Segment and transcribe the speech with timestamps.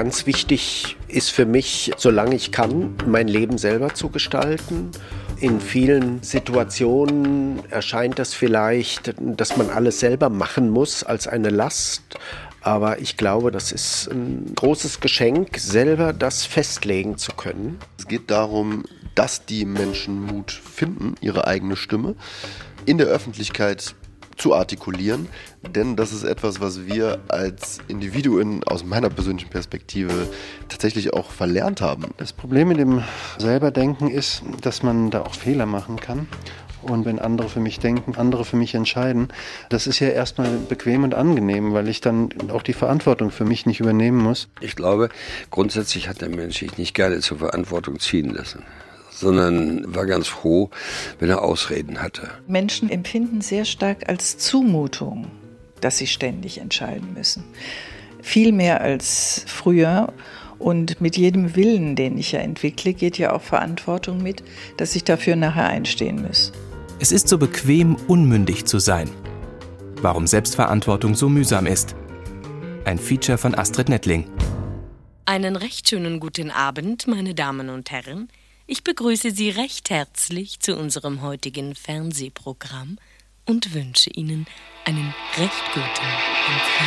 [0.00, 4.92] Ganz wichtig ist für mich, solange ich kann, mein Leben selber zu gestalten.
[5.40, 12.00] In vielen Situationen erscheint das vielleicht, dass man alles selber machen muss, als eine Last.
[12.62, 17.78] Aber ich glaube, das ist ein großes Geschenk, selber das festlegen zu können.
[17.98, 22.14] Es geht darum, dass die Menschen Mut finden, ihre eigene Stimme
[22.86, 23.94] in der Öffentlichkeit
[24.40, 25.28] zu artikulieren,
[25.74, 30.28] denn das ist etwas, was wir als Individuen aus meiner persönlichen Perspektive
[30.68, 32.14] tatsächlich auch verlernt haben.
[32.16, 33.02] Das Problem mit dem
[33.38, 36.26] Selberdenken ist, dass man da auch Fehler machen kann.
[36.82, 39.28] Und wenn andere für mich denken, andere für mich entscheiden,
[39.68, 43.66] das ist ja erstmal bequem und angenehm, weil ich dann auch die Verantwortung für mich
[43.66, 44.48] nicht übernehmen muss.
[44.62, 45.10] Ich glaube,
[45.50, 48.62] grundsätzlich hat der Mensch sich nicht gerne zur Verantwortung ziehen lassen
[49.20, 50.70] sondern war ganz froh,
[51.18, 52.30] wenn er Ausreden hatte.
[52.48, 55.26] Menschen empfinden sehr stark als Zumutung,
[55.80, 57.44] dass sie ständig entscheiden müssen.
[58.22, 60.12] Viel mehr als früher.
[60.58, 64.42] Und mit jedem Willen, den ich ja entwickle, geht ja auch Verantwortung mit,
[64.76, 66.52] dass ich dafür nachher einstehen muss.
[66.98, 69.08] Es ist so bequem, unmündig zu sein.
[70.02, 71.94] Warum Selbstverantwortung so mühsam ist.
[72.84, 74.26] Ein Feature von Astrid Nettling.
[75.24, 78.28] Einen recht schönen guten Abend, meine Damen und Herren.
[78.72, 82.98] Ich begrüße Sie recht herzlich zu unserem heutigen Fernsehprogramm
[83.44, 84.46] und wünsche Ihnen
[84.84, 86.06] einen recht guten
[86.46, 86.86] Empfang.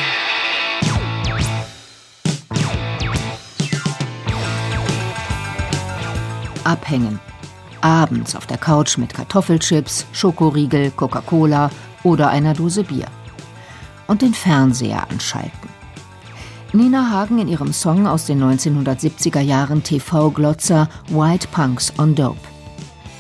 [6.64, 7.20] Abhängen.
[7.82, 11.70] Abends auf der Couch mit Kartoffelchips, Schokoriegel, Coca-Cola
[12.04, 13.08] oder einer Dose Bier.
[14.08, 15.73] Und den Fernseher anschalten.
[16.76, 22.40] Nina Hagen in ihrem Song aus den 1970er Jahren TV-Glotzer White Punks on Dope.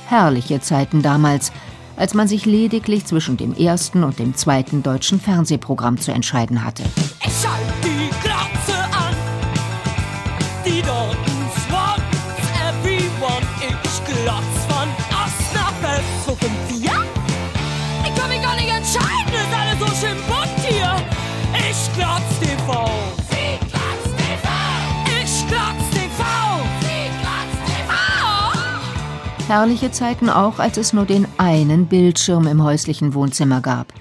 [0.08, 1.52] Herrliche Zeiten damals,
[1.96, 6.82] als man sich lediglich zwischen dem ersten und dem zweiten deutschen Fernsehprogramm zu entscheiden hatte.
[7.24, 7.34] Ich
[29.54, 33.94] Herrliche Zeiten auch, als es nur den einen Bildschirm im häuslichen Wohnzimmer gab.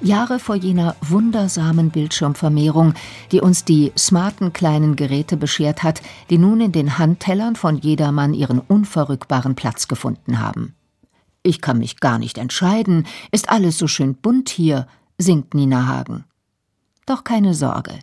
[0.00, 2.94] Jahre vor jener wundersamen Bildschirmvermehrung,
[3.32, 8.32] die uns die smarten kleinen Geräte beschert hat, die nun in den Handtellern von jedermann
[8.32, 10.76] ihren unverrückbaren Platz gefunden haben.
[11.42, 14.86] Ich kann mich gar nicht entscheiden, ist alles so schön bunt hier,
[15.18, 16.26] singt Nina Hagen.
[17.06, 17.98] Doch keine Sorge.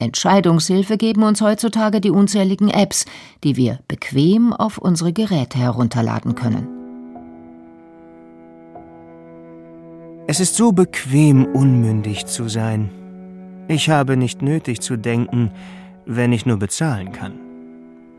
[0.00, 3.04] Entscheidungshilfe geben uns heutzutage die unzähligen Apps,
[3.44, 6.66] die wir bequem auf unsere Geräte herunterladen können.
[10.26, 12.90] Es ist so bequem, unmündig zu sein.
[13.68, 15.50] Ich habe nicht nötig zu denken,
[16.06, 17.34] wenn ich nur bezahlen kann.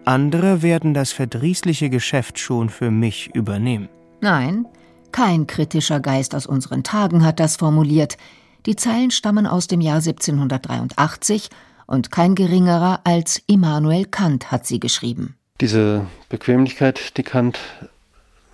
[0.05, 3.87] Andere werden das verdrießliche Geschäft schon für mich übernehmen.
[4.19, 4.65] Nein,
[5.11, 8.17] kein kritischer Geist aus unseren Tagen hat das formuliert.
[8.65, 11.49] Die Zeilen stammen aus dem Jahr 1783
[11.91, 15.35] und kein geringerer als Immanuel Kant hat sie geschrieben.
[15.59, 17.59] Diese Bequemlichkeit, die Kant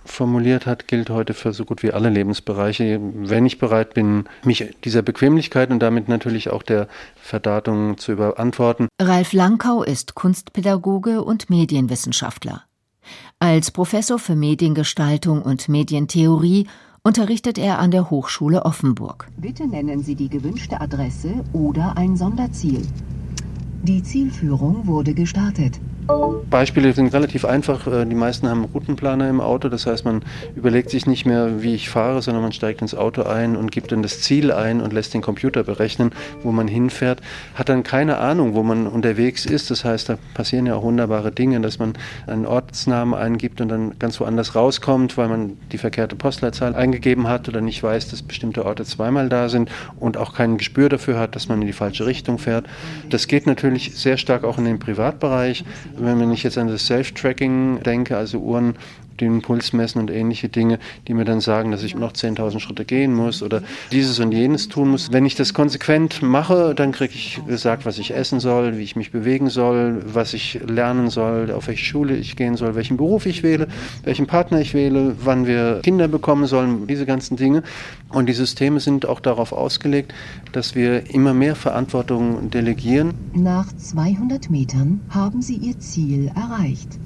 [0.04, 2.98] formuliert hat, gilt heute für so gut wie alle Lebensbereiche.
[3.00, 8.88] Wenn ich bereit bin, mich dieser Bequemlichkeit und damit natürlich auch der Verdatung zu überantworten.
[9.00, 12.64] Ralf Lankau ist Kunstpädagoge und Medienwissenschaftler.
[13.38, 16.66] Als Professor für Mediengestaltung und Medientheorie
[17.02, 19.28] unterrichtet er an der Hochschule Offenburg.
[19.36, 22.82] Bitte nennen Sie die gewünschte Adresse oder ein Sonderziel.
[23.82, 25.80] Die Zielführung wurde gestartet.
[26.50, 27.86] Beispiele sind relativ einfach.
[27.86, 29.68] Äh, die meisten haben Routenplaner im Auto.
[29.68, 30.22] Das heißt, man
[30.56, 33.92] überlegt sich nicht mehr, wie ich fahre, sondern man steigt ins Auto ein und gibt
[33.92, 37.20] dann das Ziel ein und lässt den Computer berechnen, wo man hinfährt.
[37.54, 39.70] Hat dann keine Ahnung, wo man unterwegs ist.
[39.70, 41.92] Das heißt, da passieren ja auch wunderbare Dinge, dass man
[42.26, 47.48] einen Ortsnamen eingibt und dann ganz woanders rauskommt, weil man die verkehrte Postleitzahl eingegeben hat
[47.48, 49.70] oder nicht weiß, dass bestimmte Orte zweimal da sind
[50.00, 52.66] und auch kein Gespür dafür hat, dass man in die falsche Richtung fährt.
[53.10, 55.64] Das geht natürlich sehr stark auch in den Privatbereich.
[56.00, 58.76] Wenn ich jetzt an das Self-Tracking denke, also Uhren,
[59.20, 62.84] den Puls messen und ähnliche Dinge, die mir dann sagen, dass ich noch 10.000 Schritte
[62.84, 63.62] gehen muss oder
[63.92, 65.12] dieses und jenes tun muss.
[65.12, 68.96] Wenn ich das konsequent mache, dann kriege ich gesagt, was ich essen soll, wie ich
[68.96, 73.26] mich bewegen soll, was ich lernen soll, auf welche Schule ich gehen soll, welchen Beruf
[73.26, 73.68] ich wähle,
[74.04, 77.62] welchen Partner ich wähle, wann wir Kinder bekommen sollen, diese ganzen Dinge.
[78.10, 80.14] Und die Systeme sind auch darauf ausgelegt,
[80.52, 83.14] dass wir immer mehr Verantwortung delegieren.
[83.34, 86.98] Nach 200 Metern haben Sie Ihr Ziel erreicht.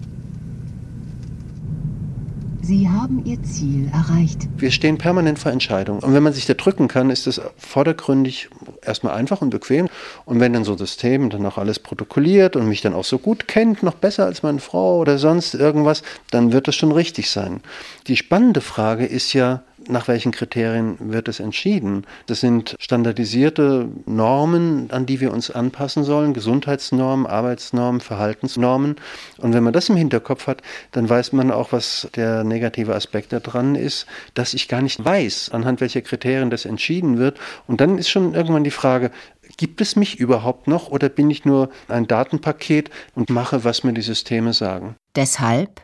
[2.65, 4.49] Sie haben Ihr Ziel erreicht.
[4.57, 6.01] Wir stehen permanent vor Entscheidungen.
[6.01, 8.51] Und wenn man sich da drücken kann, ist das vordergründig
[8.83, 9.89] erstmal einfach und bequem.
[10.27, 13.19] Und wenn dann so das System dann auch alles protokolliert und mich dann auch so
[13.19, 17.31] gut kennt, noch besser als meine Frau oder sonst irgendwas, dann wird das schon richtig
[17.31, 17.63] sein.
[18.07, 22.07] Die spannende Frage ist ja, nach welchen Kriterien wird es entschieden?
[22.27, 28.97] Das sind standardisierte Normen, an die wir uns anpassen sollen, Gesundheitsnormen, Arbeitsnormen, Verhaltensnormen.
[29.39, 30.63] Und wenn man das im Hinterkopf hat,
[30.93, 35.51] dann weiß man auch, was der negative Aspekt daran ist, dass ich gar nicht weiß,
[35.53, 37.39] anhand welcher Kriterien das entschieden wird.
[37.67, 39.11] Und dann ist schon irgendwann die Frage,
[39.57, 43.93] gibt es mich überhaupt noch oder bin ich nur ein Datenpaket und mache, was mir
[43.93, 44.97] die Systeme sagen?
[45.15, 45.83] Deshalb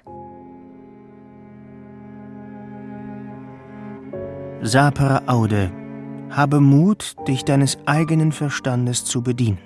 [4.61, 5.71] Sapere Aude,
[6.31, 9.59] habe Mut, dich deines eigenen Verstandes zu bedienen.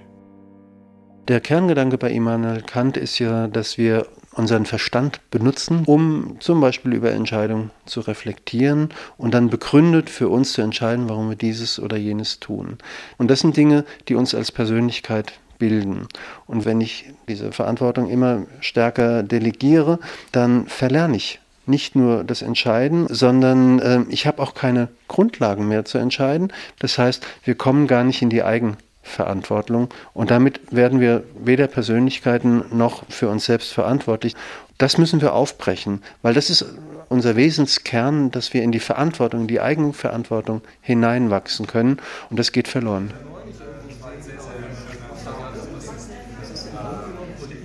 [1.29, 6.93] Der Kerngedanke bei Immanuel Kant ist ja, dass wir unseren Verstand benutzen, um zum Beispiel
[6.93, 11.97] über Entscheidungen zu reflektieren und dann begründet für uns zu entscheiden, warum wir dieses oder
[11.97, 12.77] jenes tun.
[13.17, 16.07] Und das sind Dinge, die uns als Persönlichkeit bilden.
[16.47, 19.99] Und wenn ich diese Verantwortung immer stärker delegiere,
[20.33, 21.41] dann verlerne ich
[21.73, 26.53] nicht nur das Entscheiden, sondern äh, ich habe auch keine Grundlagen mehr zu entscheiden.
[26.79, 32.65] Das heißt, wir kommen gar nicht in die Eigenverantwortung und damit werden wir weder Persönlichkeiten
[32.71, 34.35] noch für uns selbst verantwortlich.
[34.77, 36.67] Das müssen wir aufbrechen, weil das ist
[37.09, 41.97] unser Wesenskern, dass wir in die Verantwortung, in die Eigenverantwortung hineinwachsen können
[42.29, 43.11] und das geht verloren.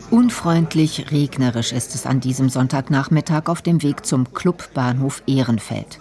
[0.09, 5.99] Unfreundlich regnerisch ist es an diesem Sonntagnachmittag auf dem Weg zum Clubbahnhof Ehrenfeld.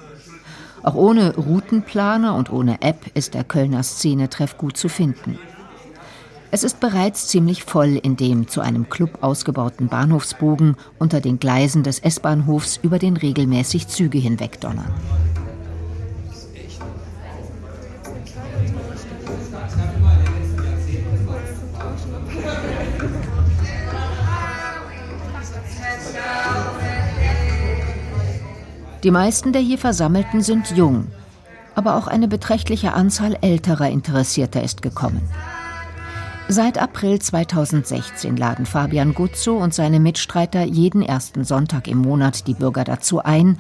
[0.82, 5.38] Auch ohne Routenplaner und ohne App ist der Kölner Szenetreff gut zu finden.
[6.52, 11.82] Es ist bereits ziemlich voll in dem zu einem Club ausgebauten Bahnhofsbogen unter den Gleisen
[11.82, 14.94] des S-Bahnhofs, über den regelmäßig Züge hinwegdonnern.
[29.02, 31.06] Die meisten der hier Versammelten sind jung,
[31.74, 35.28] aber auch eine beträchtliche Anzahl älterer Interessierter ist gekommen.
[36.48, 42.54] Seit April 2016 laden Fabian Guzzo und seine Mitstreiter jeden ersten Sonntag im Monat die
[42.54, 43.58] Bürger dazu ein,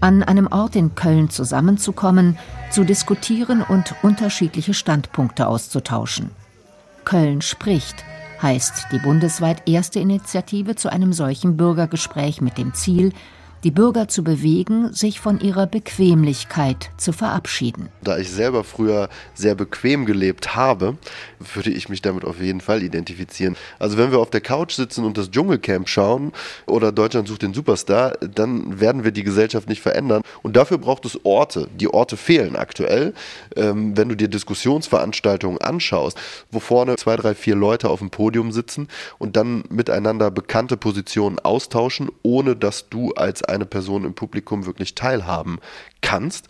[0.00, 2.36] an einem Ort in Köln zusammenzukommen,
[2.70, 6.30] zu diskutieren und unterschiedliche Standpunkte auszutauschen.
[7.04, 8.04] Köln spricht
[8.42, 13.12] heißt die bundesweit erste Initiative zu einem solchen Bürgergespräch mit dem Ziel,
[13.64, 17.88] die Bürger zu bewegen, sich von ihrer Bequemlichkeit zu verabschieden.
[18.02, 20.98] Da ich selber früher sehr bequem gelebt habe,
[21.54, 23.56] würde ich mich damit auf jeden Fall identifizieren.
[23.78, 26.32] Also wenn wir auf der Couch sitzen und das Dschungelcamp schauen
[26.66, 30.22] oder Deutschland sucht den Superstar, dann werden wir die Gesellschaft nicht verändern.
[30.42, 31.68] Und dafür braucht es Orte.
[31.74, 33.14] Die Orte fehlen aktuell.
[33.56, 36.18] Ähm, wenn du dir Diskussionsveranstaltungen anschaust,
[36.50, 38.88] wo vorne zwei, drei, vier Leute auf dem Podium sitzen
[39.18, 44.94] und dann miteinander bekannte Positionen austauschen, ohne dass du als eine Person im Publikum wirklich
[44.94, 45.58] teilhaben
[46.00, 46.48] kannst.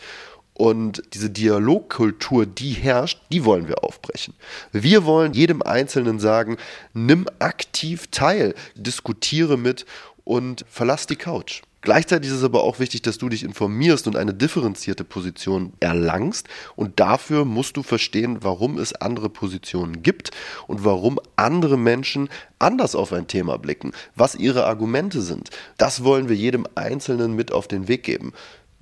[0.57, 4.35] Und diese Dialogkultur, die herrscht, die wollen wir aufbrechen.
[4.71, 6.59] Wir wollen jedem Einzelnen sagen,
[6.93, 9.85] nimm aktiv teil, diskutiere mit
[10.23, 11.63] und verlass die Couch.
[11.85, 16.49] Gleichzeitig ist es aber auch wichtig, dass du dich informierst und eine differenzierte Position erlangst.
[16.77, 20.31] Und dafür musst du verstehen, warum es andere Positionen gibt
[20.67, 25.51] und warum andere Menschen anders auf ein Thema blicken, was ihre Argumente sind.
[25.77, 28.33] Das wollen wir jedem Einzelnen mit auf den Weg geben.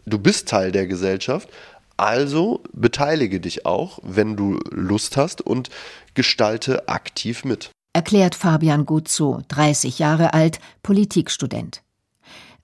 [0.06, 1.48] Du bist Teil der Gesellschaft,
[1.96, 5.70] also beteilige dich auch, wenn du Lust hast und
[6.14, 7.70] gestalte aktiv mit.
[7.94, 11.82] Erklärt Fabian Guzzo, 30 Jahre alt, Politikstudent.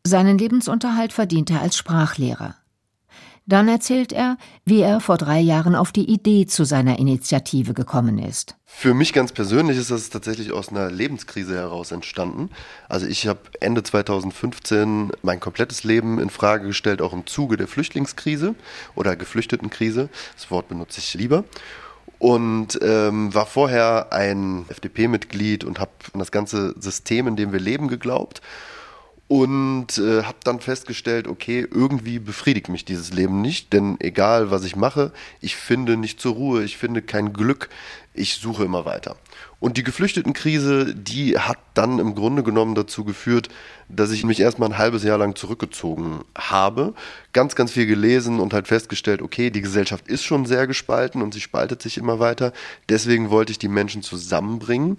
[0.05, 2.55] Seinen Lebensunterhalt verdient er als Sprachlehrer.
[3.49, 4.37] Dann erzählt er,
[4.67, 8.57] wie er vor drei Jahren auf die Idee zu seiner Initiative gekommen ist.
[8.67, 12.51] Für mich ganz persönlich ist das tatsächlich aus einer Lebenskrise heraus entstanden.
[12.91, 17.69] Also ich habe Ende 2015 mein komplettes Leben in Frage gestellt, auch im Zuge der
[17.69, 18.55] Flüchtlingskrise
[18.95, 20.11] oder Geflüchtetenkrise.
[20.35, 21.45] Das Wort benutze ich lieber
[22.19, 27.61] und ähm, war vorher ein FDP-Mitglied und habe an das ganze System, in dem wir
[27.61, 28.43] leben, geglaubt
[29.29, 34.65] und äh, habe dann festgestellt, okay, irgendwie befriedigt mich dieses Leben nicht, denn egal was
[34.65, 37.69] ich mache, ich finde nicht zur Ruhe, ich finde kein Glück,
[38.15, 39.17] ich suche immer weiter.
[39.61, 43.49] Und die Geflüchtetenkrise, die hat dann im Grunde genommen dazu geführt,
[43.89, 46.95] dass ich mich erstmal ein halbes Jahr lang zurückgezogen habe,
[47.33, 51.35] ganz, ganz viel gelesen und halt festgestellt, okay, die Gesellschaft ist schon sehr gespalten und
[51.35, 52.53] sie spaltet sich immer weiter.
[52.89, 54.97] Deswegen wollte ich die Menschen zusammenbringen.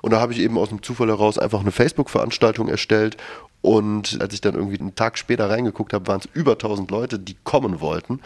[0.00, 3.16] Und da habe ich eben aus dem Zufall heraus einfach eine Facebook-Veranstaltung erstellt
[3.60, 7.18] und als ich dann irgendwie einen Tag später reingeguckt habe, waren es über 1000 Leute,
[7.18, 8.20] die kommen wollten.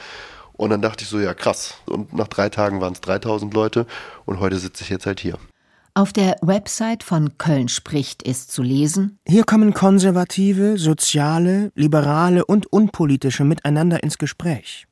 [0.52, 1.74] Und dann dachte ich so, ja krass.
[1.86, 3.86] Und nach drei Tagen waren es 3000 Leute
[4.26, 5.38] und heute sitze ich jetzt halt hier.
[5.94, 9.18] Auf der Website von Köln spricht ist zu lesen.
[9.26, 14.86] Hier kommen konservative, soziale, liberale und unpolitische miteinander ins Gespräch.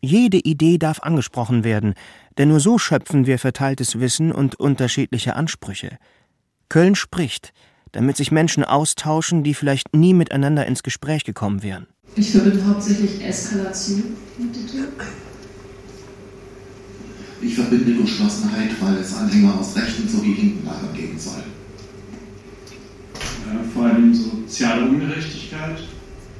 [0.00, 1.94] Jede Idee darf angesprochen werden,
[2.36, 5.98] denn nur so schöpfen wir verteiltes Wissen und unterschiedliche Ansprüche.
[6.68, 7.52] Köln spricht,
[7.92, 11.86] damit sich Menschen austauschen, die vielleicht nie miteinander ins Gespräch gekommen wären.
[12.16, 14.56] Ich würde hauptsächlich Eskalation mit
[17.44, 21.42] ich verbinde Geschlossenheit, weil es Anhänger aus rechten sowie linken Lagern geben soll.
[23.46, 25.78] Ja, vor allem soziale Ungerechtigkeit.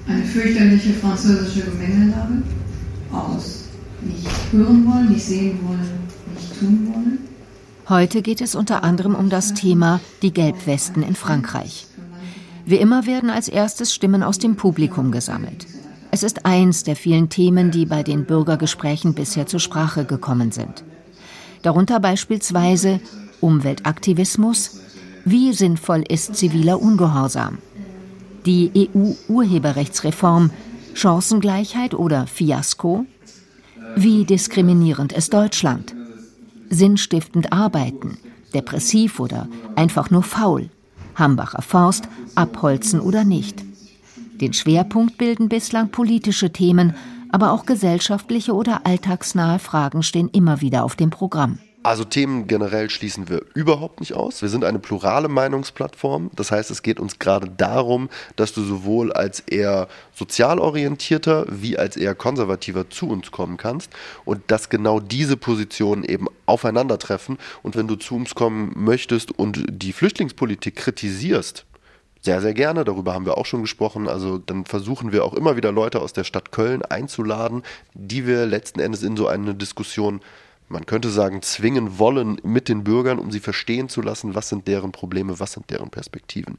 [0.06, 2.42] Eine fürchterliche französische Gemengelage
[3.12, 3.64] aus
[4.00, 5.98] nicht hören wollen, nicht sehen wollen,
[6.34, 7.18] nicht tun wollen.
[7.88, 11.86] Heute geht es unter anderem um das Thema die Gelbwesten in Frankreich.
[12.64, 15.66] Wie immer werden als erstes Stimmen aus dem Publikum gesammelt.
[16.10, 20.82] Es ist eins der vielen Themen, die bei den Bürgergesprächen bisher zur Sprache gekommen sind.
[21.60, 23.00] Darunter beispielsweise
[23.42, 24.80] Umweltaktivismus,
[25.26, 27.58] wie sinnvoll ist ziviler Ungehorsam,
[28.46, 30.50] die EU-Urheberrechtsreform,
[30.94, 33.04] Chancengleichheit oder Fiasko,
[33.94, 35.94] wie diskriminierend ist Deutschland,
[36.71, 38.18] sinnstiftend arbeiten,
[38.54, 40.71] depressiv oder einfach nur faul,
[41.14, 43.64] Hambacher Forst, abholzen oder nicht.
[44.40, 46.94] Den Schwerpunkt bilden bislang politische Themen,
[47.30, 51.59] aber auch gesellschaftliche oder alltagsnahe Fragen stehen immer wieder auf dem Programm.
[51.84, 54.40] Also Themen generell schließen wir überhaupt nicht aus.
[54.40, 56.30] Wir sind eine plurale Meinungsplattform.
[56.34, 61.76] Das heißt, es geht uns gerade darum, dass du sowohl als eher sozial orientierter wie
[61.76, 63.92] als eher konservativer zu uns kommen kannst
[64.24, 67.36] und dass genau diese Positionen eben aufeinandertreffen.
[67.62, 71.66] Und wenn du zu uns kommen möchtest und die Flüchtlingspolitik kritisierst,
[72.22, 72.84] sehr, sehr gerne.
[72.84, 74.08] Darüber haben wir auch schon gesprochen.
[74.08, 77.62] Also dann versuchen wir auch immer wieder Leute aus der Stadt Köln einzuladen,
[77.92, 80.22] die wir letzten Endes in so eine Diskussion
[80.68, 84.66] man könnte sagen, zwingen wollen mit den Bürgern, um sie verstehen zu lassen, was sind
[84.66, 86.59] deren Probleme, was sind deren Perspektiven.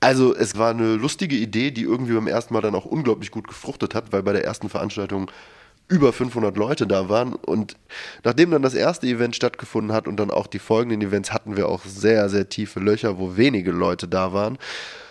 [0.00, 3.48] Also es war eine lustige Idee, die irgendwie beim ersten Mal dann auch unglaublich gut
[3.48, 5.30] gefruchtet hat, weil bei der ersten Veranstaltung
[5.88, 7.34] über 500 Leute da waren.
[7.34, 7.76] Und
[8.22, 11.68] nachdem dann das erste Event stattgefunden hat und dann auch die folgenden Events, hatten wir
[11.68, 14.58] auch sehr, sehr tiefe Löcher, wo wenige Leute da waren.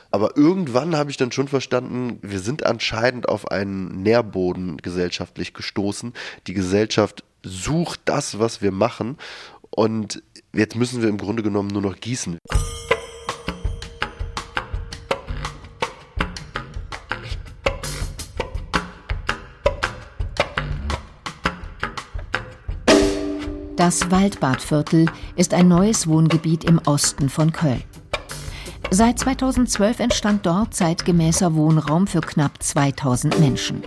[0.10, 6.14] Aber irgendwann habe ich dann schon verstanden, wir sind anscheinend auf einen Nährboden gesellschaftlich gestoßen.
[6.48, 9.18] Die Gesellschaft sucht das, was wir machen.
[9.70, 10.24] Und
[10.54, 12.38] jetzt müssen wir im Grunde genommen nur noch gießen.
[23.78, 27.84] Das Waldbadviertel ist ein neues Wohngebiet im Osten von Köln.
[28.90, 33.84] Seit 2012 entstand dort zeitgemäßer Wohnraum für knapp 2000 Menschen.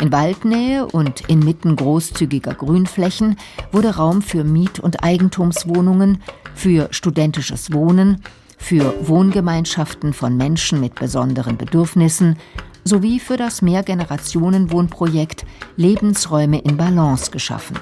[0.00, 3.36] In Waldnähe und inmitten großzügiger Grünflächen
[3.70, 6.22] wurde Raum für Miet- und Eigentumswohnungen,
[6.54, 8.22] für studentisches Wohnen,
[8.56, 12.36] für Wohngemeinschaften von Menschen mit besonderen Bedürfnissen
[12.82, 15.44] sowie für das Mehrgenerationenwohnprojekt
[15.76, 17.78] Lebensräume in Balance geschaffen.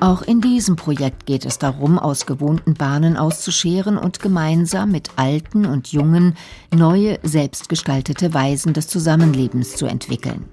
[0.00, 5.66] Auch in diesem Projekt geht es darum, aus gewohnten Bahnen auszuscheren und gemeinsam mit Alten
[5.66, 6.36] und Jungen
[6.72, 10.44] neue, selbstgestaltete Weisen des Zusammenlebens zu entwickeln.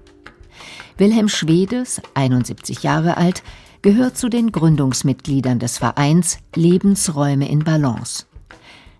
[0.97, 3.43] Wilhelm Schwedes, 71 Jahre alt,
[3.83, 8.25] gehört zu den Gründungsmitgliedern des Vereins Lebensräume in Balance.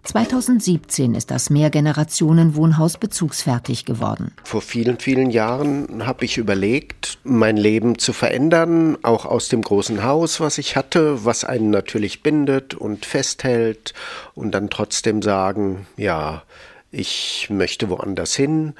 [0.06, 4.32] 2017 ist das Mehrgenerationenwohnhaus bezugsfertig geworden.
[4.44, 10.04] Vor vielen, vielen Jahren habe ich überlegt, mein Leben zu verändern, auch aus dem großen
[10.04, 13.94] Haus, was ich hatte, was einen natürlich bindet und festhält
[14.36, 16.44] und dann trotzdem sagen, ja,
[16.92, 18.74] ich möchte woanders hin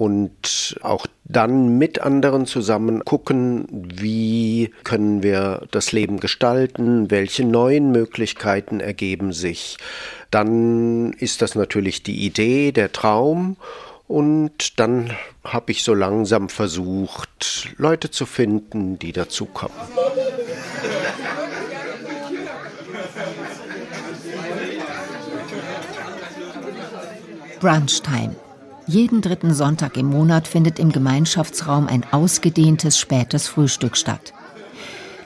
[0.00, 7.92] und auch dann mit anderen zusammen gucken, wie können wir das Leben gestalten, welche neuen
[7.92, 9.76] Möglichkeiten ergeben sich.
[10.30, 13.58] Dann ist das natürlich die Idee, der Traum
[14.08, 15.10] und dann
[15.44, 19.76] habe ich so langsam versucht, Leute zu finden, die dazukommen.
[27.60, 28.49] Brunchtime.
[28.90, 34.32] Jeden dritten Sonntag im Monat findet im Gemeinschaftsraum ein ausgedehntes spätes Frühstück statt.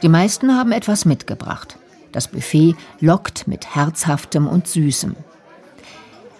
[0.03, 1.79] Die meisten haben etwas mitgebracht.
[2.13, 5.17] Das Buffet lockt mit Herzhaftem und Süßem.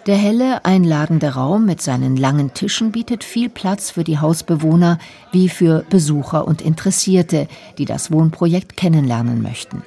[0.05, 4.99] Der helle, einladende Raum mit seinen langen Tischen bietet viel Platz für die Hausbewohner
[5.31, 7.47] wie für Besucher und Interessierte,
[7.79, 9.81] die das Wohnprojekt kennenlernen möchten.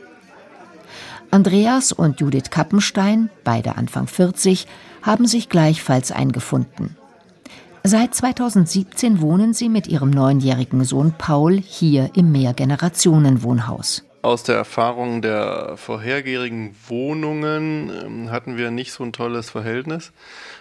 [1.30, 4.66] Andreas und Judith Kappenstein, beide Anfang 40,
[5.02, 6.96] haben sich gleichfalls eingefunden.
[7.90, 14.04] Seit 2017 wohnen sie mit ihrem neunjährigen Sohn Paul hier im Mehrgenerationenwohnhaus.
[14.20, 20.12] Aus der Erfahrung der vorhergehenden Wohnungen ähm, hatten wir nicht so ein tolles Verhältnis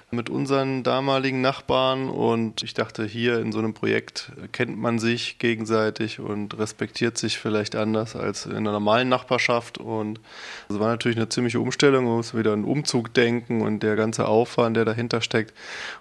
[0.09, 5.37] mit unseren damaligen Nachbarn und ich dachte, hier in so einem Projekt kennt man sich
[5.37, 9.79] gegenseitig und respektiert sich vielleicht anders als in einer normalen Nachbarschaft.
[9.79, 10.21] Und
[10.69, 14.29] es war natürlich eine ziemliche Umstellung, man muss wieder einen Umzug denken und der ganze
[14.29, 15.53] Aufwand, der dahinter steckt,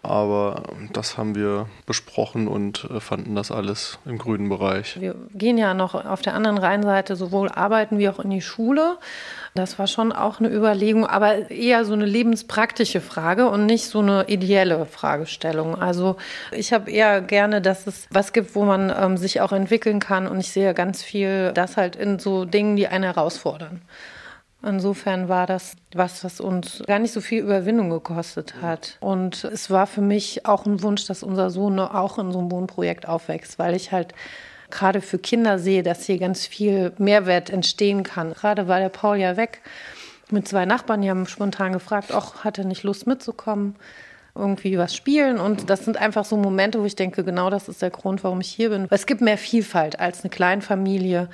[0.05, 5.01] aber das haben wir besprochen und äh, fanden das alles im grünen Bereich.
[5.01, 8.99] Wir gehen ja noch auf der anderen Rheinseite sowohl arbeiten wie auch in die Schule
[9.57, 14.01] das war schon auch eine Überlegung, aber eher so eine lebenspraktische Frage und nicht so
[14.01, 15.81] eine ideelle Fragestellung.
[15.81, 16.17] Also
[16.53, 20.27] ich habe eher gerne, dass es was gibt, wo man ähm, sich auch entwickeln kann
[20.27, 23.83] und ich sehe ganz viel das halt in so Dingen, die einen herausfordern.
[24.63, 28.97] Insofern war das was, was uns gar nicht so viel Überwindung gekostet hat.
[29.01, 32.51] Und es war für mich auch ein Wunsch, dass unser Sohn auch in so einem
[32.51, 34.15] Wohnprojekt aufwächst, weil ich halt
[34.71, 38.33] gerade für Kinder sehe, dass hier ganz viel Mehrwert entstehen kann.
[38.35, 39.61] Gerade war der Paul ja weg
[40.31, 43.77] mit zwei Nachbarn, die haben spontan gefragt, ach, hat er nicht Lust mitzukommen?
[44.37, 45.39] irgendwie was spielen.
[45.39, 48.41] Und das sind einfach so Momente, wo ich denke, genau das ist der Grund, warum
[48.41, 48.87] ich hier bin.
[48.91, 51.29] Es gibt mehr Vielfalt als eine Kleinfamilie,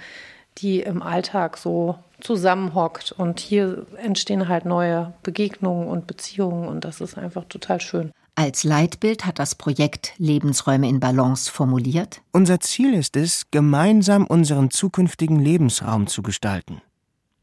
[0.58, 3.12] die im Alltag so zusammenhockt.
[3.12, 6.68] Und hier entstehen halt neue Begegnungen und Beziehungen.
[6.68, 8.12] Und das ist einfach total schön.
[8.34, 12.22] Als Leitbild hat das Projekt Lebensräume in Balance formuliert.
[12.32, 16.80] Unser Ziel ist es, gemeinsam unseren zukünftigen Lebensraum zu gestalten.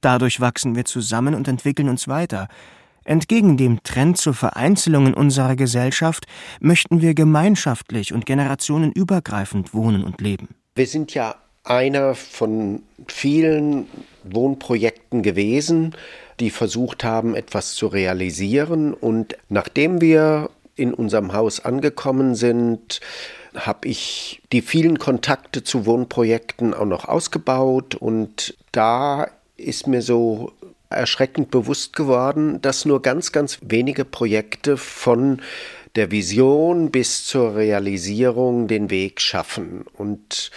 [0.01, 2.47] Dadurch wachsen wir zusammen und entwickeln uns weiter.
[3.03, 6.25] Entgegen dem Trend zur Vereinzelung in unserer Gesellschaft
[6.59, 10.49] möchten wir gemeinschaftlich und generationenübergreifend wohnen und leben.
[10.75, 13.87] Wir sind ja einer von vielen
[14.23, 15.95] Wohnprojekten gewesen,
[16.39, 18.93] die versucht haben, etwas zu realisieren.
[18.93, 23.01] Und nachdem wir in unserem Haus angekommen sind,
[23.55, 30.53] habe ich die vielen Kontakte zu Wohnprojekten auch noch ausgebaut und da ist mir so
[30.89, 35.41] erschreckend bewusst geworden, dass nur ganz, ganz wenige Projekte von
[35.95, 39.85] der Vision bis zur Realisierung den Weg schaffen.
[39.97, 40.51] Und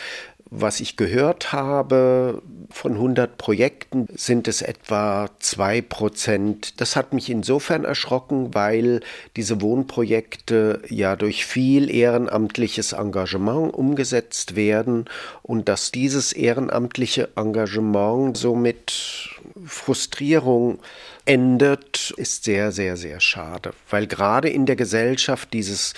[0.54, 6.78] was ich gehört habe, von 100 Projekten sind es etwa 2 Prozent.
[6.78, 9.00] Das hat mich insofern erschrocken, weil
[9.34, 15.06] diese Wohnprojekte ja durch viel ehrenamtliches Engagement umgesetzt werden
[15.42, 19.30] und dass dieses ehrenamtliche Engagement somit
[19.64, 20.80] Frustrierung
[21.24, 25.94] endet, ist sehr, sehr, sehr schade, weil gerade in der Gesellschaft dieses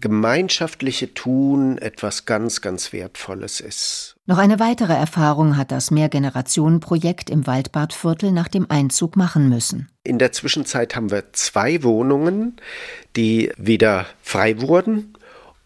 [0.00, 4.16] gemeinschaftliche Tun etwas ganz, ganz Wertvolles ist.
[4.26, 9.88] Noch eine weitere Erfahrung hat das Mehrgenerationenprojekt im Waldbadviertel nach dem Einzug machen müssen.
[10.02, 12.56] In der Zwischenzeit haben wir zwei Wohnungen,
[13.14, 15.16] die wieder frei wurden.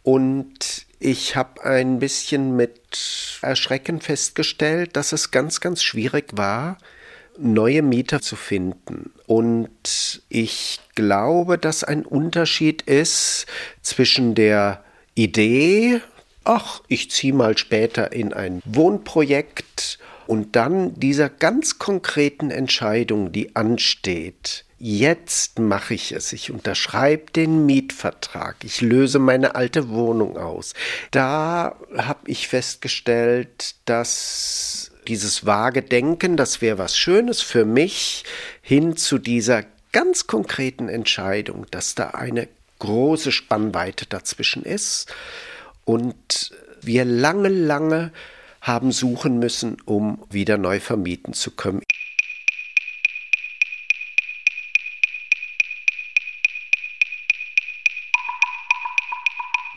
[0.03, 6.79] Und ich habe ein bisschen mit Erschrecken festgestellt, dass es ganz, ganz schwierig war,
[7.41, 9.13] neue Mieter zu finden.
[9.27, 13.47] Und ich glaube, dass ein Unterschied ist
[13.83, 16.01] zwischen der Idee,
[16.45, 23.57] ach, ich ziehe mal später in ein Wohnprojekt und dann dieser ganz konkreten Entscheidung, die
[23.57, 24.65] ansteht.
[24.79, 26.33] Jetzt mache ich es.
[26.33, 28.57] Ich unterschreibe den Mietvertrag.
[28.65, 30.73] Ich löse meine alte Wohnung aus.
[31.11, 38.25] Da habe ich festgestellt, dass dieses vage Denken, das wäre was Schönes für mich,
[38.63, 45.13] hin zu dieser ganz konkreten Entscheidung, dass da eine große Spannweite dazwischen ist
[45.85, 48.13] und wir lange, lange
[48.61, 51.83] haben suchen müssen, um wieder neu vermieten zu können.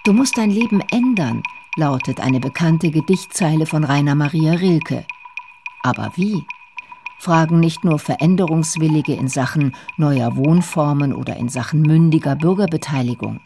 [0.06, 1.44] Du musst dein Leben ändern,
[1.76, 5.06] lautet eine bekannte Gedichtzeile von Rainer Maria Rilke.
[5.82, 6.46] Aber wie?
[7.20, 13.40] Fragen nicht nur Veränderungswillige in Sachen neuer Wohnformen oder in Sachen mündiger Bürgerbeteiligung.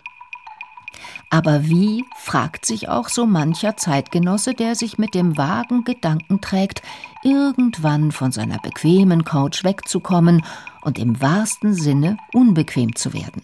[1.30, 6.82] Aber wie, fragt sich auch so mancher Zeitgenosse, der sich mit dem vagen Gedanken trägt,
[7.24, 10.44] irgendwann von seiner bequemen Couch wegzukommen
[10.82, 13.44] und im wahrsten Sinne unbequem zu werden.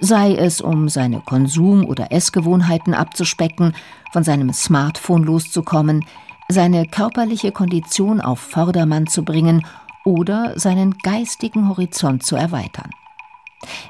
[0.00, 3.74] Sei es, um seine Konsum- oder Essgewohnheiten abzuspecken,
[4.12, 6.04] von seinem Smartphone loszukommen,
[6.48, 9.66] seine körperliche Kondition auf Vordermann zu bringen
[10.04, 12.90] oder seinen geistigen Horizont zu erweitern.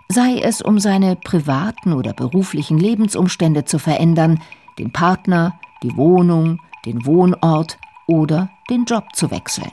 [0.08, 4.40] Sei es, um seine privaten oder beruflichen Lebensumstände zu verändern,
[4.78, 9.70] den Partner, die Wohnung, den Wohnort oder den Job zu wechseln.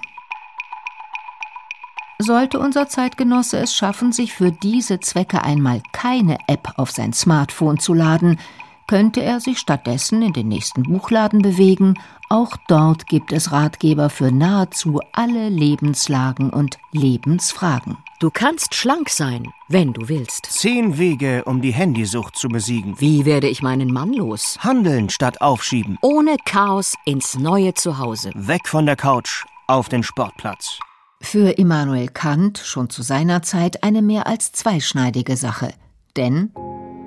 [2.25, 7.79] Sollte unser Zeitgenosse es schaffen, sich für diese Zwecke einmal keine App auf sein Smartphone
[7.79, 8.39] zu laden,
[8.87, 11.99] könnte er sich stattdessen in den nächsten Buchladen bewegen.
[12.29, 17.97] Auch dort gibt es Ratgeber für nahezu alle Lebenslagen und Lebensfragen.
[18.21, 20.45] Du kannst schlank sein, wenn du willst.
[20.45, 23.01] Zehn Wege, um die Handysucht zu besiegen.
[23.01, 24.57] Wie werde ich meinen Mann los?
[24.61, 25.97] Handeln statt aufschieben.
[26.01, 28.31] Ohne Chaos ins neue Zuhause.
[28.33, 30.79] Weg von der Couch, auf den Sportplatz.
[31.23, 35.73] Für Immanuel Kant schon zu seiner Zeit eine mehr als zweischneidige Sache.
[36.15, 36.51] Denn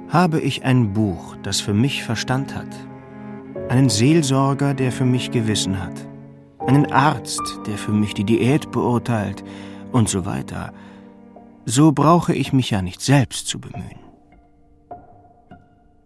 [0.08, 2.66] habe ich ein Buch, das für mich Verstand hat,
[3.68, 5.94] einen Seelsorger, der für mich Gewissen hat,
[6.66, 9.44] einen Arzt, der für mich die Diät beurteilt
[9.92, 10.72] und so weiter,
[11.64, 14.00] so brauche ich mich ja nicht selbst zu bemühen.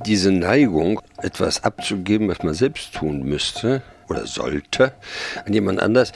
[0.05, 4.93] Diese Neigung, etwas abzugeben, was man selbst tun müsste oder sollte,
[5.47, 6.13] an jemand anders,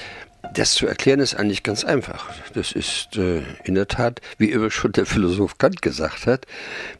[0.54, 2.32] das zu erklären ist eigentlich ganz einfach.
[2.54, 6.46] Das ist äh, in der Tat, wie immer schon der Philosoph Kant gesagt hat,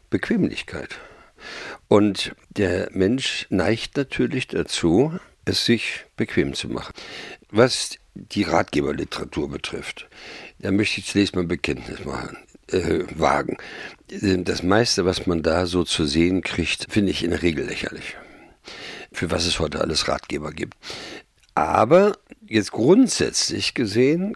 [0.09, 0.89] Bequemlichkeit.
[1.87, 6.93] Und der Mensch neigt natürlich dazu, es sich bequem zu machen.
[7.49, 10.07] Was die Ratgeberliteratur betrifft,
[10.59, 12.37] da möchte ich zunächst mal ein Bekenntnis machen,
[12.71, 13.57] äh, wagen.
[14.09, 18.15] Das meiste, was man da so zu sehen kriegt, finde ich in der Regel lächerlich.
[19.11, 20.75] Für was es heute alles Ratgeber gibt.
[21.53, 24.35] Aber jetzt grundsätzlich gesehen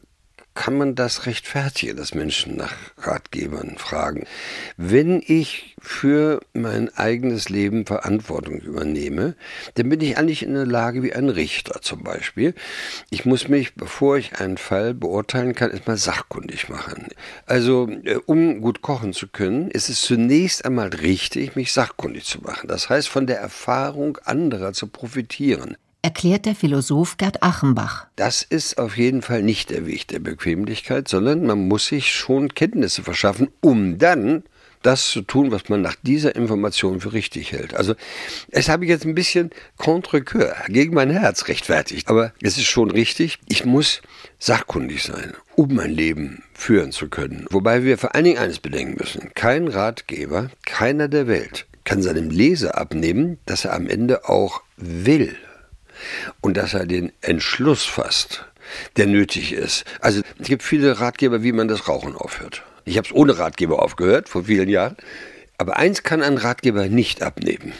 [0.55, 4.25] kann man das rechtfertigen, dass Menschen nach Ratgebern fragen.
[4.75, 9.35] Wenn ich für mein eigenes Leben Verantwortung übernehme,
[9.75, 12.55] dann bin ich eigentlich in der Lage wie ein Richter zum Beispiel.
[13.09, 17.07] Ich muss mich, bevor ich einen Fall beurteilen kann, erstmal sachkundig machen.
[17.45, 22.41] Also, äh, um gut kochen zu können, ist es zunächst einmal richtig, mich sachkundig zu
[22.41, 22.67] machen.
[22.67, 25.77] Das heißt, von der Erfahrung anderer zu profitieren
[26.09, 28.07] erklärt der Philosoph Gerd Achenbach.
[28.15, 32.55] Das ist auf jeden Fall nicht der Weg der Bequemlichkeit, sondern man muss sich schon
[32.55, 34.41] Kenntnisse verschaffen, um dann
[34.81, 37.75] das zu tun, was man nach dieser Information für richtig hält.
[37.75, 37.93] Also,
[38.49, 42.07] es habe ich jetzt ein bisschen contre coeur, gegen mein Herz rechtfertigt.
[42.07, 44.01] Aber es ist schon richtig, ich muss
[44.39, 47.45] sachkundig sein, um mein Leben führen zu können.
[47.51, 49.29] Wobei wir vor allen Dingen eines bedenken müssen.
[49.35, 55.35] Kein Ratgeber, keiner der Welt kann seinem Leser abnehmen, dass er am Ende auch will
[56.41, 58.45] und dass er den Entschluss fasst,
[58.97, 59.85] der nötig ist.
[60.01, 62.63] Also es gibt viele Ratgeber, wie man das Rauchen aufhört.
[62.85, 64.95] Ich habe es ohne Ratgeber aufgehört, vor vielen Jahren.
[65.57, 67.73] Aber eins kann ein Ratgeber nicht abnehmen,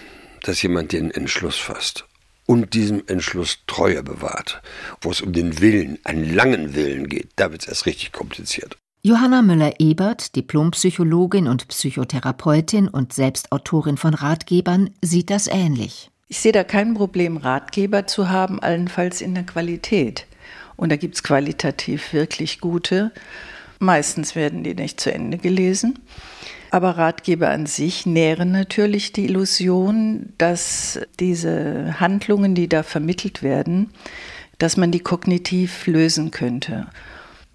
[0.44, 2.06] dass jemand den Entschluss fasst
[2.46, 4.62] und diesem Entschluss Treue bewahrt.
[5.02, 8.78] Wo es um den Willen, einen langen Willen geht, da wird es erst richtig kompliziert.
[9.02, 16.12] Johanna Müller-Ebert, Diplompsychologin und Psychotherapeutin und Selbstautorin von Ratgebern, sieht das ähnlich.
[16.32, 20.28] Ich sehe da kein Problem, Ratgeber zu haben, allenfalls in der Qualität.
[20.76, 23.12] Und da gibt es qualitativ wirklich gute.
[23.80, 25.98] Meistens werden die nicht zu Ende gelesen.
[26.70, 33.90] Aber Ratgeber an sich nähren natürlich die Illusion, dass diese Handlungen, die da vermittelt werden,
[34.60, 36.86] dass man die kognitiv lösen könnte.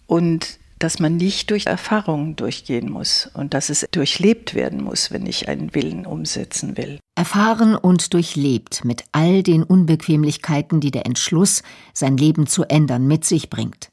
[0.08, 5.26] Und dass man nicht durch Erfahrungen durchgehen muss und dass es durchlebt werden muss, wenn
[5.26, 6.98] ich einen Willen umsetzen will.
[7.14, 13.24] Erfahren und durchlebt mit all den Unbequemlichkeiten, die der Entschluss, sein Leben zu ändern, mit
[13.24, 13.90] sich bringt.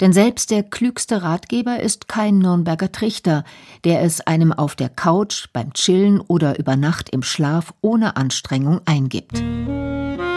[0.00, 3.44] Denn selbst der klügste Ratgeber ist kein Nürnberger Trichter,
[3.84, 8.80] der es einem auf der Couch, beim Chillen oder über Nacht im Schlaf ohne Anstrengung
[8.84, 9.42] eingibt.
[9.42, 10.35] Oft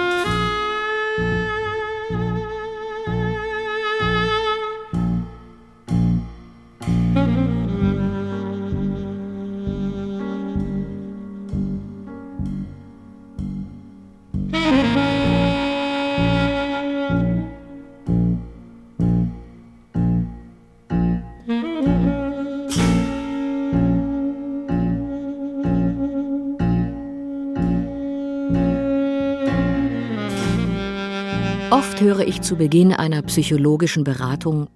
[32.10, 34.68] höre ich zu Beginn einer psychologischen Beratung,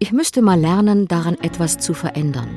[0.00, 2.48] ich müsste mal lernen, daran etwas zu verändern.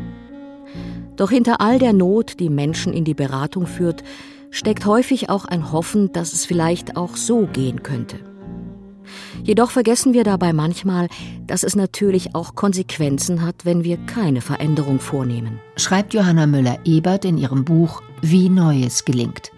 [1.16, 4.04] Doch hinter all der Not, die Menschen in die Beratung führt,
[4.50, 8.18] steckt häufig auch ein Hoffen, dass es vielleicht auch so gehen könnte.
[9.44, 11.08] Jedoch vergessen wir dabei manchmal,
[11.46, 15.60] dass es natürlich auch Konsequenzen hat, wenn wir keine Veränderung vornehmen.
[15.76, 19.53] Schreibt Johanna Müller-Ebert in ihrem Buch Wie Neues gelingt.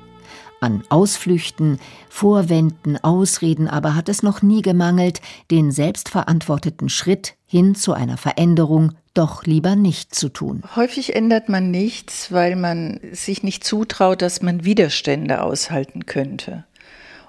[0.61, 7.93] An Ausflüchten, Vorwänden, Ausreden aber hat es noch nie gemangelt, den selbstverantworteten Schritt hin zu
[7.93, 10.63] einer Veränderung doch lieber nicht zu tun.
[10.75, 16.65] Häufig ändert man nichts, weil man sich nicht zutraut, dass man Widerstände aushalten könnte.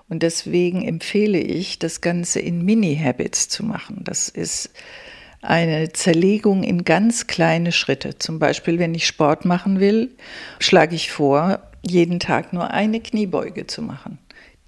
[0.08, 4.02] Und deswegen empfehle ich, das Ganze in Mini-Habits zu machen.
[4.04, 4.70] Das ist
[5.42, 8.18] eine Zerlegung in ganz kleine Schritte.
[8.18, 10.10] Zum Beispiel, wenn ich Sport machen will,
[10.58, 14.18] schlage ich vor, jeden Tag nur eine Kniebeuge zu machen.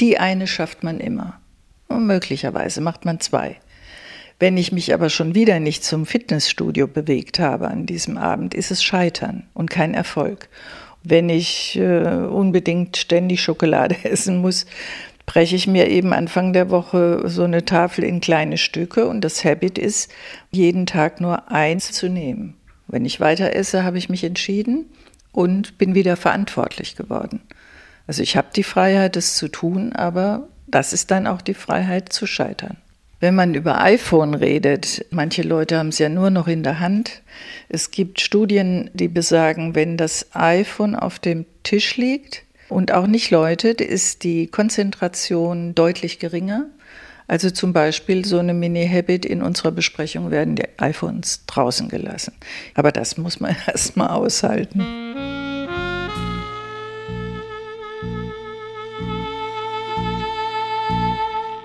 [0.01, 1.41] Die eine schafft man immer.
[1.89, 3.57] Und möglicherweise macht man zwei.
[4.39, 8.71] Wenn ich mich aber schon wieder nicht zum Fitnessstudio bewegt habe an diesem Abend, ist
[8.71, 10.49] es Scheitern und kein Erfolg.
[11.03, 14.67] Wenn ich äh, unbedingt ständig Schokolade essen muss,
[15.27, 19.45] breche ich mir eben Anfang der Woche so eine Tafel in kleine Stücke und das
[19.45, 20.11] Habit ist,
[20.51, 22.55] jeden Tag nur eins zu nehmen.
[22.87, 24.87] Wenn ich weiter esse, habe ich mich entschieden
[25.39, 27.43] und bin wieder verantwortlich geworden.
[28.09, 32.13] Also ich habe die Freiheit, es zu tun, aber das ist dann auch die Freiheit
[32.13, 32.77] zu scheitern.
[33.21, 37.23] Wenn man über iPhone redet, manche Leute haben es ja nur noch in der Hand.
[37.69, 43.31] Es gibt Studien, die besagen, wenn das iPhone auf dem Tisch liegt und auch nicht
[43.31, 46.67] läutet, ist die Konzentration deutlich geringer.
[47.29, 52.33] Also zum Beispiel so eine Mini-Habit in unserer Besprechung werden die iPhones draußen gelassen.
[52.75, 55.08] Aber das muss man erst mal aushalten.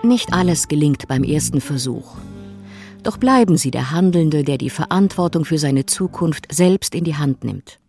[0.05, 2.17] Nicht alles gelingt beim ersten Versuch.
[3.03, 7.45] Doch bleiben Sie der Handelnde, der die Verantwortung für seine Zukunft selbst in die Hand
[7.45, 7.79] nimmt.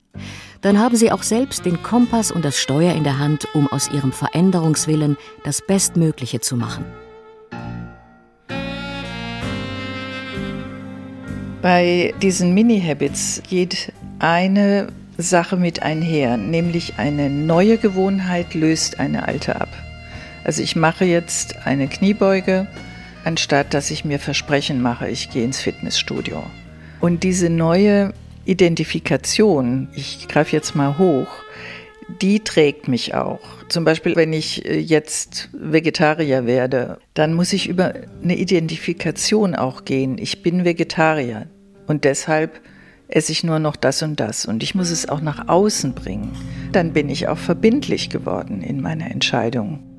[0.61, 3.91] Dann haben Sie auch selbst den Kompass und das Steuer in der Hand, um aus
[3.91, 6.85] Ihrem Veränderungswillen das Bestmögliche zu machen.
[11.63, 14.87] Bei diesen Mini-Habits geht eine
[15.19, 19.69] Sache mit einher, nämlich eine neue Gewohnheit löst eine alte ab.
[20.45, 22.69] Also ich mache jetzt eine Kniebeuge,
[23.25, 26.45] anstatt dass ich mir Versprechen mache, ich gehe ins Fitnessstudio.
[27.01, 28.13] Und diese neue
[28.45, 31.29] Identifikation, ich greife jetzt mal hoch,
[32.21, 33.41] die trägt mich auch.
[33.71, 39.87] Zum Beispiel, wenn ich äh, jetzt Vegetarier werde, dann muss ich über eine Identifikation auch
[39.87, 40.19] gehen.
[40.19, 41.47] Ich bin Vegetarier
[41.87, 42.61] und deshalb
[43.09, 46.33] esse ich nur noch das und das und ich muss es auch nach außen bringen.
[46.73, 49.94] Dann bin ich auch verbindlich geworden in meiner Entscheidung.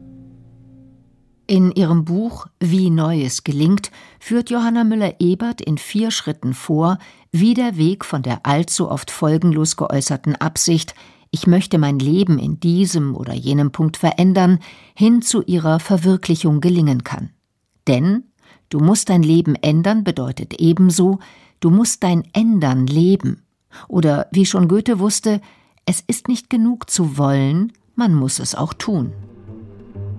[1.47, 6.97] In ihrem Buch Wie Neues gelingt führt Johanna Müller-Ebert in vier Schritten vor,
[7.31, 10.95] wie der Weg von der allzu oft folgenlos geäußerten Absicht,
[11.29, 14.60] ich möchte mein Leben in diesem oder jenem Punkt verändern,
[14.95, 17.29] hin zu ihrer Verwirklichung gelingen kann.
[17.88, 18.23] Denn
[18.69, 21.19] du musst dein Leben ändern bedeutet ebenso,
[21.60, 23.43] du musst dein Ändern leben.
[23.88, 25.41] Oder wie schon Goethe wusste,
[25.86, 29.13] es ist nicht genug zu wollen, man muss es auch tun.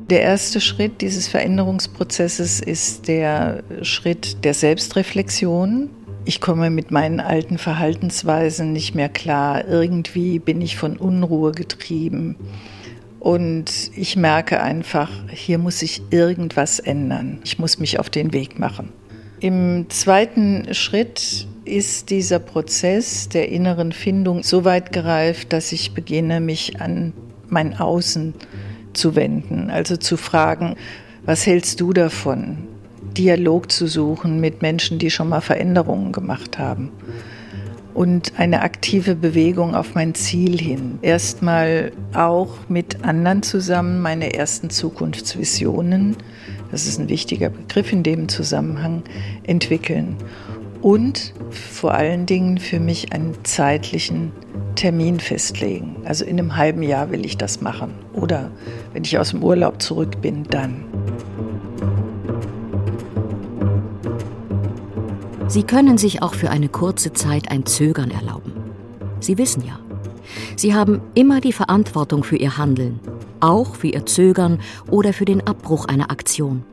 [0.09, 5.91] Der erste Schritt dieses Veränderungsprozesses ist der Schritt der Selbstreflexion.
[6.25, 9.67] Ich komme mit meinen alten Verhaltensweisen nicht mehr klar.
[9.67, 12.37] Irgendwie bin ich von Unruhe getrieben.
[13.19, 17.41] Und ich merke einfach, hier muss sich irgendwas ändern.
[17.43, 18.93] Ich muss mich auf den Weg machen.
[19.41, 26.41] Im zweiten Schritt ist dieser Prozess der inneren Findung so weit gereift, dass ich beginne,
[26.41, 27.13] mich an
[27.49, 28.47] mein Außen zu
[28.97, 30.77] zu wenden, also zu fragen,
[31.25, 32.59] was hältst du davon,
[33.17, 36.91] Dialog zu suchen mit Menschen, die schon mal Veränderungen gemacht haben
[37.97, 40.99] und eine aktive Bewegung auf mein Ziel hin.
[41.01, 46.15] Erstmal auch mit anderen zusammen meine ersten Zukunftsvisionen,
[46.71, 49.03] das ist ein wichtiger Begriff in dem Zusammenhang,
[49.45, 50.17] entwickeln.
[50.83, 54.33] Und vor allen Dingen für mich einen zeitlichen
[54.75, 55.97] Termin festlegen.
[56.05, 57.95] Also in einem halben Jahr will ich das machen.
[58.13, 58.51] Oder
[58.93, 60.85] wenn ich aus dem Urlaub zurück bin, dann.
[65.49, 68.53] Sie können sich auch für eine kurze Zeit ein Zögern erlauben.
[69.21, 69.79] Sie wissen ja,
[70.57, 73.01] Sie haben immer die Verantwortung für Ihr Handeln,
[73.41, 74.61] auch für Ihr Zögern
[74.91, 76.65] oder für den Abbruch einer Aktion.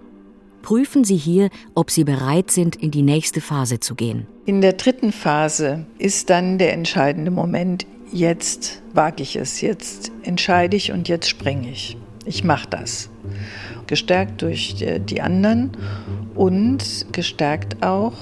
[0.63, 4.25] Prüfen Sie hier, ob Sie bereit sind, in die nächste Phase zu gehen.
[4.45, 10.77] In der dritten Phase ist dann der entscheidende Moment, jetzt wage ich es, jetzt entscheide
[10.77, 11.97] ich und jetzt springe ich.
[12.25, 13.09] Ich mache das.
[13.87, 15.71] Gestärkt durch die anderen
[16.33, 18.13] und gestärkt auch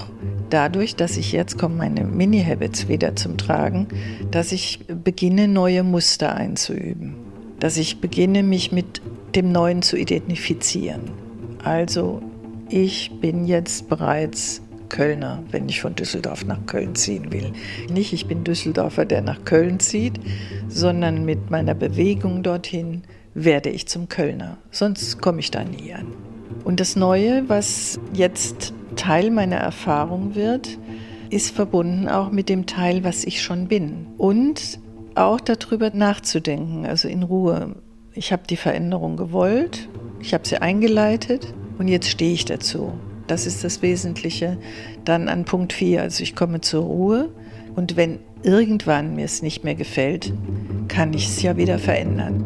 [0.50, 3.86] dadurch, dass ich jetzt kommen meine Mini-Habits wieder zum Tragen,
[4.32, 7.14] dass ich beginne, neue Muster einzuüben.
[7.60, 9.00] Dass ich beginne, mich mit
[9.36, 11.12] dem Neuen zu identifizieren.
[11.62, 12.20] Also
[12.72, 17.52] ich bin jetzt bereits Kölner, wenn ich von Düsseldorf nach Köln ziehen will.
[17.90, 20.18] Nicht, ich bin Düsseldorfer, der nach Köln zieht,
[20.68, 23.02] sondern mit meiner Bewegung dorthin
[23.34, 24.58] werde ich zum Kölner.
[24.70, 26.06] Sonst komme ich da nie an.
[26.64, 30.78] Und das Neue, was jetzt Teil meiner Erfahrung wird,
[31.30, 34.06] ist verbunden auch mit dem Teil, was ich schon bin.
[34.18, 34.78] Und
[35.14, 37.76] auch darüber nachzudenken, also in Ruhe.
[38.14, 39.88] Ich habe die Veränderung gewollt,
[40.20, 42.92] ich habe sie eingeleitet und jetzt stehe ich dazu.
[43.26, 44.58] Das ist das Wesentliche.
[45.04, 47.28] Dann an Punkt 4, also ich komme zur Ruhe
[47.74, 50.32] und wenn irgendwann mir es nicht mehr gefällt,
[50.88, 52.44] kann ich es ja wieder verändern.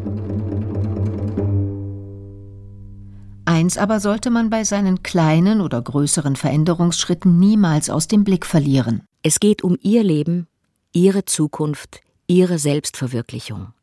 [3.45, 9.03] Eins aber sollte man bei seinen kleinen oder größeren Veränderungsschritten niemals aus dem Blick verlieren.
[9.23, 10.47] Es geht um ihr Leben,
[10.93, 13.73] ihre Zukunft, ihre Selbstverwirklichung.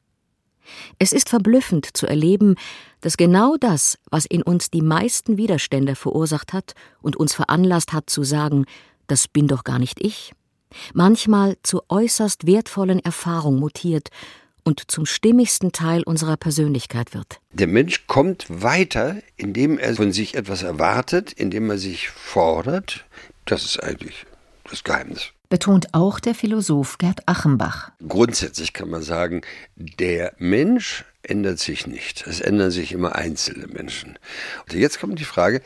[0.98, 2.56] Es ist verblüffend zu erleben,
[3.00, 8.08] dass genau das, was in uns die meisten Widerstände verursacht hat und uns veranlasst hat
[8.10, 8.64] zu sagen,
[9.06, 10.32] das bin doch gar nicht ich,
[10.94, 14.08] manchmal zur äußerst wertvollen Erfahrung mutiert
[14.64, 17.40] und zum stimmigsten Teil unserer Persönlichkeit wird.
[17.52, 23.04] Der Mensch kommt weiter, indem er von sich etwas erwartet, indem er sich fordert.
[23.44, 24.24] Das ist eigentlich
[24.70, 27.92] das Geheimnis betont auch der Philosoph Gerd Achenbach.
[28.08, 29.42] Grundsätzlich kann man sagen,
[29.76, 32.26] der Mensch ändert sich nicht.
[32.26, 34.18] Es ändern sich immer einzelne Menschen.
[34.64, 35.62] Und jetzt kommt die Frage,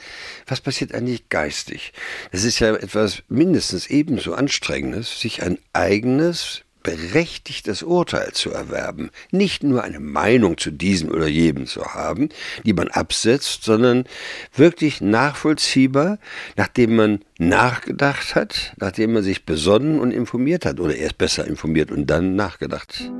[0.46, 1.94] was passiert eigentlich geistig?
[2.33, 9.62] Das ist ja etwas mindestens ebenso anstrengendes, sich ein eigenes berechtigtes Urteil zu erwerben, nicht
[9.62, 12.29] nur eine Meinung zu diesem oder jedem zu haben,
[12.64, 14.05] die man absetzt, sondern
[14.55, 16.19] wirklich nachvollziehbar,
[16.57, 21.91] nachdem man nachgedacht hat, nachdem man sich besonnen und informiert hat oder erst besser informiert
[21.91, 23.11] und dann nachgedacht.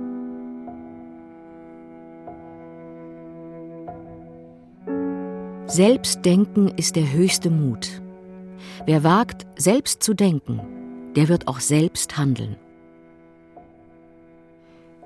[5.67, 8.01] Selbstdenken ist der höchste Mut.
[8.87, 10.61] Wer wagt, selbst zu denken,
[11.15, 12.57] der wird auch selbst handeln.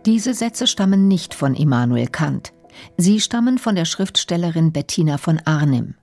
[0.07, 2.53] Diese Sätze stammen nicht von Immanuel Kant.
[2.97, 5.95] Sie stammen von der Schriftstellerin Bettina von Arnim.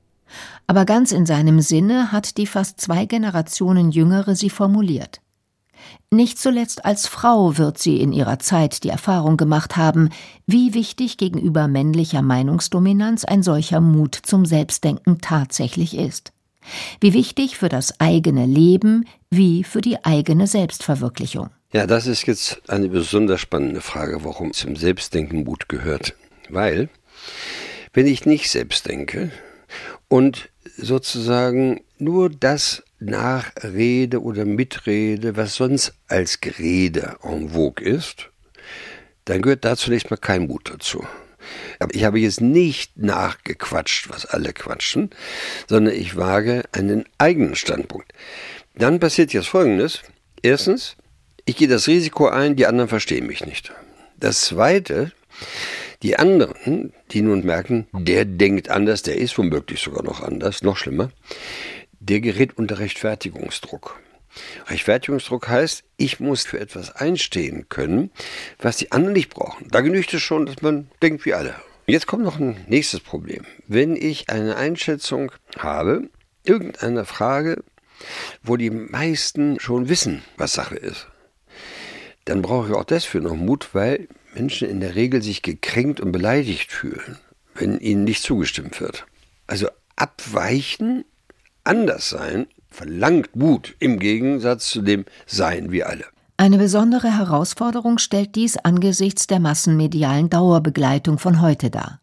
[0.67, 5.19] Aber ganz in seinem Sinne hat die fast zwei Generationen Jüngere sie formuliert.
[6.11, 10.09] Nicht zuletzt als Frau wird sie in ihrer Zeit die Erfahrung gemacht haben,
[10.47, 16.31] wie wichtig gegenüber männlicher Meinungsdominanz ein solcher Mut zum Selbstdenken tatsächlich ist.
[17.01, 21.49] Wie wichtig für das eigene Leben wie für die eigene Selbstverwirklichung.
[21.71, 26.15] Ja, das ist jetzt eine besonders spannende Frage, warum zum Selbstdenken Mut gehört.
[26.49, 26.89] Weil,
[27.93, 29.31] wenn ich nicht selbst denke
[30.07, 38.31] und sozusagen nur das nachrede oder mitrede, was sonst als Gerede en vogue ist,
[39.25, 41.05] dann gehört da zunächst mal kein Mut dazu.
[41.77, 45.11] Aber ich habe jetzt nicht nachgequatscht, was alle quatschen,
[45.67, 48.11] sondern ich wage einen eigenen Standpunkt.
[48.73, 50.01] Dann passiert jetzt Folgendes.
[50.41, 50.95] Erstens,
[51.49, 53.71] ich gehe das Risiko ein, die anderen verstehen mich nicht.
[54.19, 55.11] Das Zweite,
[56.03, 60.77] die anderen, die nun merken, der denkt anders, der ist womöglich sogar noch anders, noch
[60.77, 61.09] schlimmer,
[61.99, 63.99] der gerät unter Rechtfertigungsdruck.
[64.67, 68.11] Rechtfertigungsdruck heißt, ich muss für etwas einstehen können,
[68.59, 69.67] was die anderen nicht brauchen.
[69.71, 71.55] Da genügt es schon, dass man denkt wie alle.
[71.87, 73.43] Jetzt kommt noch ein nächstes Problem.
[73.65, 76.11] Wenn ich eine Einschätzung habe,
[76.43, 77.63] irgendeiner Frage,
[78.43, 81.07] wo die meisten schon wissen, was Sache ist,
[82.29, 86.11] dann brauche ich auch dafür noch Mut, weil Menschen in der Regel sich gekränkt und
[86.11, 87.17] beleidigt fühlen,
[87.55, 89.05] wenn ihnen nicht zugestimmt wird.
[89.47, 91.05] Also abweichen,
[91.63, 96.05] anders sein, verlangt Mut im Gegensatz zu dem Sein wie alle.
[96.37, 101.99] Eine besondere Herausforderung stellt dies angesichts der massenmedialen Dauerbegleitung von heute dar.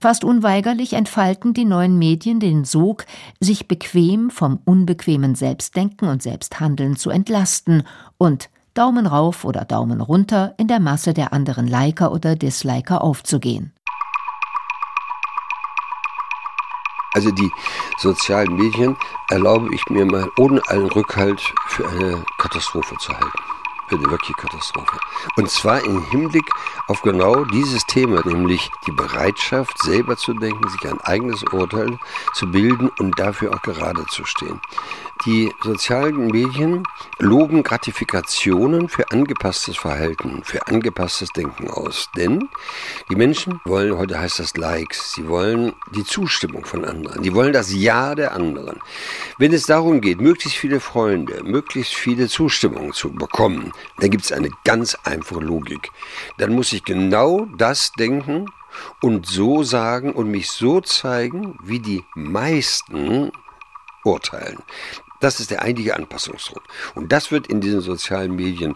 [0.00, 3.06] Fast unweigerlich entfalten die neuen Medien den Sog,
[3.40, 7.84] sich bequem vom unbequemen Selbstdenken und Selbsthandeln zu entlasten
[8.18, 13.72] und Daumen rauf oder Daumen runter in der Masse der anderen Liker oder Disliker aufzugehen.
[17.12, 17.50] Also die
[17.98, 18.96] sozialen Medien
[19.30, 23.38] erlaube ich mir mal ohne allen Rückhalt für eine Katastrophe zu halten
[23.88, 24.98] für eine wirkliche Katastrophe.
[25.36, 26.48] Und zwar im Hinblick
[26.86, 31.98] auf genau dieses Thema, nämlich die Bereitschaft, selber zu denken, sich ein eigenes Urteil
[32.34, 34.60] zu bilden und dafür auch gerade zu stehen.
[35.26, 36.82] Die sozialen Medien
[37.18, 42.10] loben Gratifikationen für angepasstes Verhalten, für angepasstes Denken aus.
[42.16, 42.48] Denn
[43.10, 47.54] die Menschen wollen, heute heißt das Likes, sie wollen die Zustimmung von anderen, die wollen
[47.54, 48.80] das Ja der anderen.
[49.38, 54.32] Wenn es darum geht, möglichst viele Freunde, möglichst viele Zustimmungen zu bekommen, dann gibt es
[54.32, 55.90] eine ganz einfache Logik.
[56.36, 58.46] Dann muss ich genau das denken
[59.00, 63.30] und so sagen und mich so zeigen, wie die meisten
[64.04, 64.58] urteilen.
[65.24, 66.64] Das ist der einzige Anpassungsdruck.
[66.94, 68.74] Und das wird in diesen sozialen Medien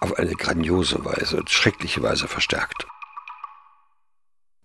[0.00, 2.86] auf eine grandiose Weise, schreckliche Weise verstärkt.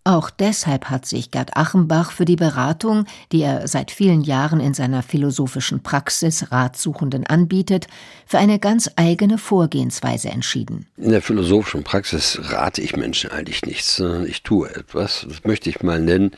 [0.04, 4.74] Auch deshalb hat sich Gerd Achenbach für die Beratung, die er seit vielen Jahren in
[4.74, 7.88] seiner philosophischen Praxis Ratsuchenden anbietet,
[8.28, 10.86] für eine ganz eigene Vorgehensweise entschieden.
[10.98, 15.26] In der philosophischen Praxis rate ich Menschen eigentlich nichts, sondern ich tue etwas.
[15.30, 16.36] Das möchte ich mal nennen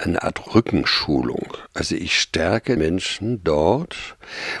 [0.00, 1.54] eine Art Rückenschulung.
[1.74, 4.16] Also ich stärke Menschen dort,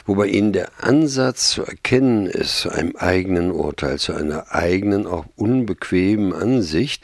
[0.06, 5.06] wo bei ihnen der Ansatz zu erkennen ist, zu einem eigenen Urteil, zu einer eigenen,
[5.06, 7.02] auch unbequemen Ansicht,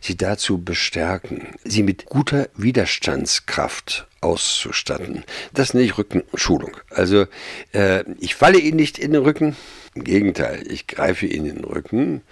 [0.00, 5.24] sie dazu bestärken, sie mit guter Widerstandskraft auszustatten.
[5.52, 6.76] Das nenne ich Rückenschulung.
[6.90, 7.26] Also
[7.72, 9.56] äh, ich falle ihnen nicht in den Rücken,
[9.94, 12.22] im Gegenteil, ich greife ihnen in den Rücken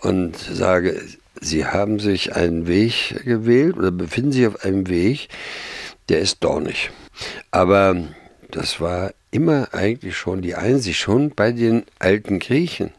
[0.00, 1.00] und sage,
[1.40, 5.28] Sie haben sich einen Weg gewählt oder befinden sich auf einem Weg,
[6.08, 6.90] der ist dornig.
[7.50, 7.96] Aber
[8.50, 12.92] das war immer eigentlich schon die Einsicht, schon bei den alten Griechen.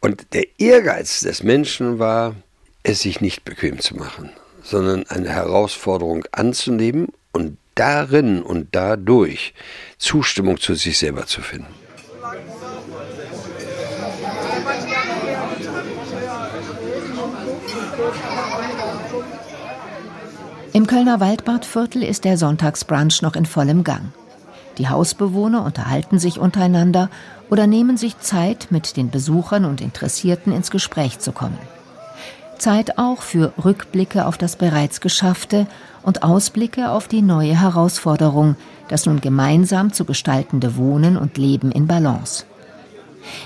[0.00, 2.34] Und der Ehrgeiz des Menschen war,
[2.82, 4.30] es sich nicht bequem zu machen,
[4.62, 9.54] sondern eine Herausforderung anzunehmen und darin und dadurch
[9.98, 11.81] Zustimmung zu sich selber zu finden.
[20.74, 24.12] Im Kölner Waldbadviertel ist der Sonntagsbrunch noch in vollem Gang.
[24.78, 27.10] Die Hausbewohner unterhalten sich untereinander
[27.50, 31.58] oder nehmen sich Zeit, mit den Besuchern und Interessierten ins Gespräch zu kommen.
[32.56, 35.66] Zeit auch für Rückblicke auf das bereits Geschaffte
[36.02, 38.56] und Ausblicke auf die neue Herausforderung,
[38.88, 42.46] das nun gemeinsam zu gestaltende Wohnen und Leben in Balance.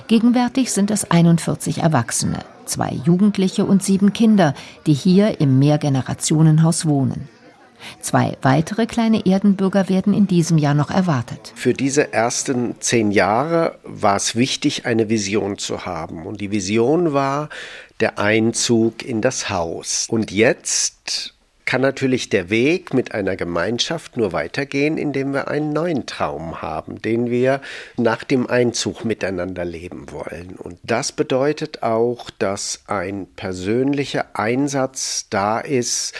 [0.08, 4.54] Gegenwärtig sind es 41 Erwachsene, zwei Jugendliche und sieben Kinder,
[4.86, 7.28] die hier im Mehrgenerationenhaus wohnen.
[8.00, 11.52] Zwei weitere kleine Erdenbürger werden in diesem Jahr noch erwartet.
[11.54, 16.26] Für diese ersten zehn Jahre war es wichtig, eine Vision zu haben.
[16.26, 17.48] Und die Vision war
[18.00, 20.06] der Einzug in das Haus.
[20.08, 21.34] Und jetzt
[21.66, 27.02] kann natürlich der Weg mit einer Gemeinschaft nur weitergehen, indem wir einen neuen Traum haben,
[27.02, 27.60] den wir
[27.96, 30.54] nach dem Einzug miteinander leben wollen.
[30.56, 36.14] Und das bedeutet auch, dass ein persönlicher Einsatz da ist,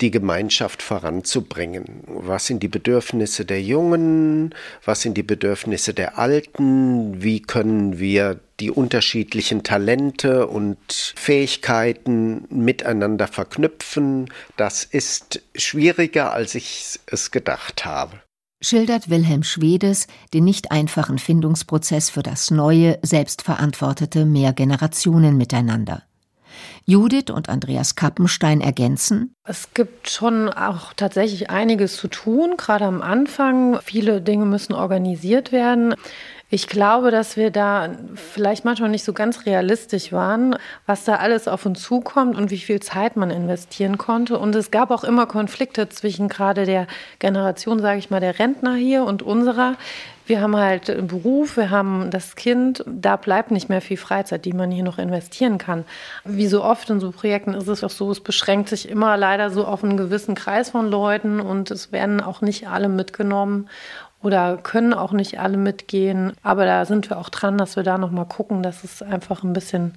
[0.00, 2.02] die Gemeinschaft voranzubringen.
[2.06, 4.54] Was sind die Bedürfnisse der Jungen?
[4.84, 7.22] Was sind die Bedürfnisse der Alten?
[7.22, 10.78] Wie können wir die unterschiedlichen Talente und
[11.16, 14.30] Fähigkeiten miteinander verknüpfen?
[14.56, 18.20] Das ist schwieriger, als ich es gedacht habe
[18.60, 26.02] schildert Wilhelm Schwedes den nicht einfachen Findungsprozess für das neue, selbstverantwortete Mehrgenerationen-Miteinander.
[26.88, 29.34] Judith und Andreas Kappenstein ergänzen.
[29.44, 33.78] Es gibt schon auch tatsächlich einiges zu tun, gerade am Anfang.
[33.82, 35.94] Viele Dinge müssen organisiert werden.
[36.48, 41.46] Ich glaube, dass wir da vielleicht manchmal nicht so ganz realistisch waren, was da alles
[41.46, 44.38] auf uns zukommt und wie viel Zeit man investieren konnte.
[44.38, 46.86] Und es gab auch immer Konflikte zwischen gerade der
[47.18, 49.76] Generation, sage ich mal, der Rentner hier und unserer.
[50.28, 54.44] Wir haben halt einen Beruf, wir haben das Kind, da bleibt nicht mehr viel Freizeit,
[54.44, 55.86] die man hier noch investieren kann.
[56.22, 59.48] Wie so oft in so Projekten ist es auch so, es beschränkt sich immer leider
[59.48, 63.70] so auf einen gewissen Kreis von Leuten und es werden auch nicht alle mitgenommen
[64.22, 66.34] oder können auch nicht alle mitgehen.
[66.42, 69.54] Aber da sind wir auch dran, dass wir da nochmal gucken, dass es einfach ein
[69.54, 69.94] bisschen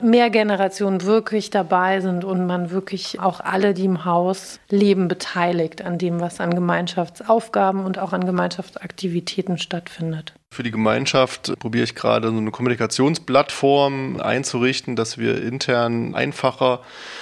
[0.00, 5.82] mehr Generationen wirklich dabei sind und man wirklich auch alle, die im Haus leben, beteiligt
[5.82, 10.34] an dem, was an Gemeinschaftsaufgaben und auch an Gemeinschaftsaktivitäten stattfindet.
[10.56, 16.80] Für die Gemeinschaft probiere ich gerade so eine Kommunikationsplattform einzurichten, dass wir intern einfacher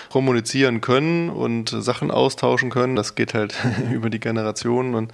[0.08, 2.94] kommunizieren können und Sachen austauschen können.
[2.94, 3.56] Das geht halt
[3.92, 5.12] über die Generationen und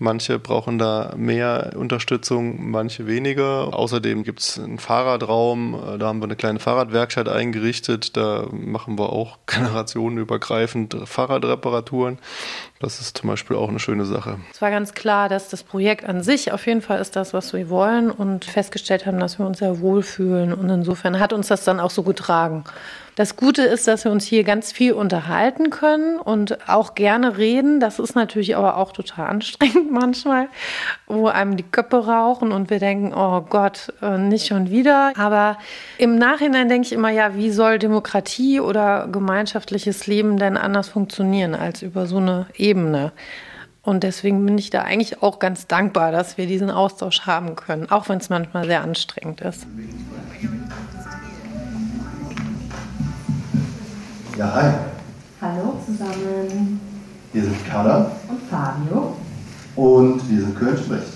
[0.00, 3.72] manche brauchen da mehr Unterstützung, manche weniger.
[3.72, 8.16] Außerdem gibt es einen Fahrradraum, da haben wir eine kleine Fahrradwerkstatt eingerichtet.
[8.16, 12.18] Da machen wir auch generationenübergreifend Fahrradreparaturen.
[12.80, 14.38] Das ist zum Beispiel auch eine schöne Sache.
[14.52, 17.52] Es war ganz klar, dass das Projekt an sich auf jeden Fall ist das, was
[17.60, 20.54] wir wollen und festgestellt haben, dass wir uns sehr wohlfühlen.
[20.54, 22.64] Und insofern hat uns das dann auch so getragen.
[23.16, 27.78] Das Gute ist, dass wir uns hier ganz viel unterhalten können und auch gerne reden.
[27.78, 30.48] Das ist natürlich aber auch total anstrengend manchmal,
[31.06, 35.12] wo einem die Köpfe rauchen und wir denken, oh Gott, äh, nicht schon wieder.
[35.18, 35.58] Aber
[35.98, 41.54] im Nachhinein denke ich immer, ja, wie soll Demokratie oder gemeinschaftliches Leben denn anders funktionieren
[41.54, 43.12] als über so eine Ebene?
[43.90, 47.90] Und deswegen bin ich da eigentlich auch ganz dankbar, dass wir diesen Austausch haben können,
[47.90, 49.66] auch wenn es manchmal sehr anstrengend ist.
[54.38, 54.70] Ja, hi.
[55.42, 56.80] Hallo zusammen.
[57.32, 58.12] Wir sind Carla.
[58.28, 59.16] Und Fabio.
[59.74, 61.12] Und wir sind Köln spricht.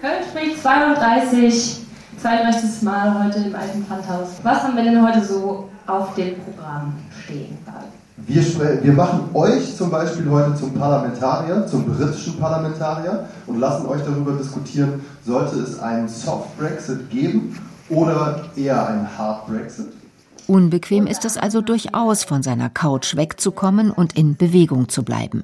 [0.00, 1.80] Köln spricht 32,
[2.22, 2.82] 32.
[2.82, 4.28] Mal heute im alten Pfandhaus.
[4.44, 6.94] Was haben wir denn heute so auf dem Programm
[7.24, 7.58] stehen?
[8.16, 8.42] Wir,
[8.82, 14.32] wir machen euch zum Beispiel heute zum Parlamentarier, zum britischen Parlamentarier und lassen euch darüber
[14.32, 17.58] diskutieren, sollte es einen Soft Brexit geben
[17.88, 19.88] oder eher einen Hard Brexit.
[20.46, 25.42] Unbequem ist es also durchaus, von seiner Couch wegzukommen und in Bewegung zu bleiben.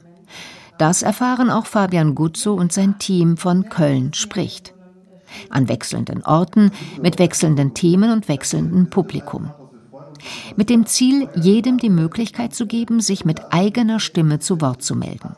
[0.79, 4.75] Das erfahren auch Fabian Guzzo und sein Team von Köln spricht.
[5.49, 6.71] An wechselnden Orten,
[7.03, 9.51] mit wechselnden Themen und wechselndem Publikum.
[10.57, 14.95] Mit dem Ziel, jedem die Möglichkeit zu geben, sich mit eigener Stimme zu Wort zu
[14.97, 15.37] melden.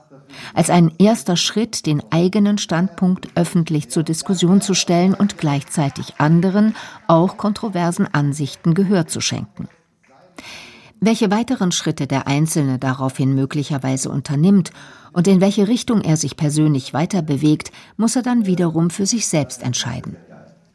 [0.55, 6.75] Als ein erster Schritt, den eigenen Standpunkt öffentlich zur Diskussion zu stellen und gleichzeitig anderen,
[7.07, 9.69] auch kontroversen Ansichten Gehör zu schenken.
[11.01, 14.71] Welche weiteren Schritte der Einzelne daraufhin möglicherweise unternimmt
[15.13, 19.27] und in welche Richtung er sich persönlich weiter bewegt, muss er dann wiederum für sich
[19.27, 20.17] selbst entscheiden.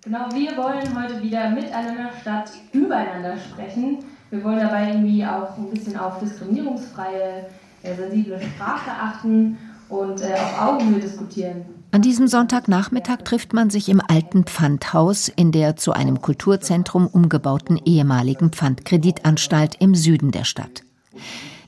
[0.08, 3.98] Genau, wir wollen heute wieder miteinander statt übereinander sprechen.
[4.30, 7.48] Wir wollen dabei irgendwie auch ein bisschen auf diskriminierungsfreie,
[7.84, 9.58] äh, sensible Sprache achten
[9.90, 11.66] und äh, auf Augenhöhe diskutieren.
[11.92, 17.78] An diesem Sonntagnachmittag trifft man sich im alten Pfandhaus in der zu einem Kulturzentrum umgebauten
[17.84, 20.84] ehemaligen Pfandkreditanstalt im Süden der Stadt.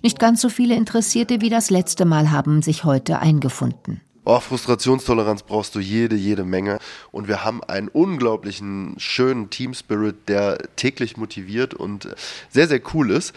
[0.01, 3.99] Nicht ganz so viele Interessierte wie das letzte Mal haben sich heute eingefunden.
[4.26, 6.80] Oh, Frustrationstoleranz brauchst du jede, jede Menge.
[7.11, 12.07] Und wir haben einen unglaublichen, schönen Team-Spirit, der täglich motiviert und
[12.49, 13.34] sehr, sehr cool ist.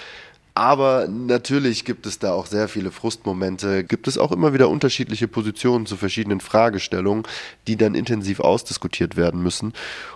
[0.54, 3.84] Aber natürlich gibt es da auch sehr viele Frustmomente.
[3.84, 7.24] Gibt es auch immer wieder unterschiedliche Positionen zu verschiedenen Fragestellungen,
[7.66, 9.72] die dann intensiv ausdiskutiert werden müssen.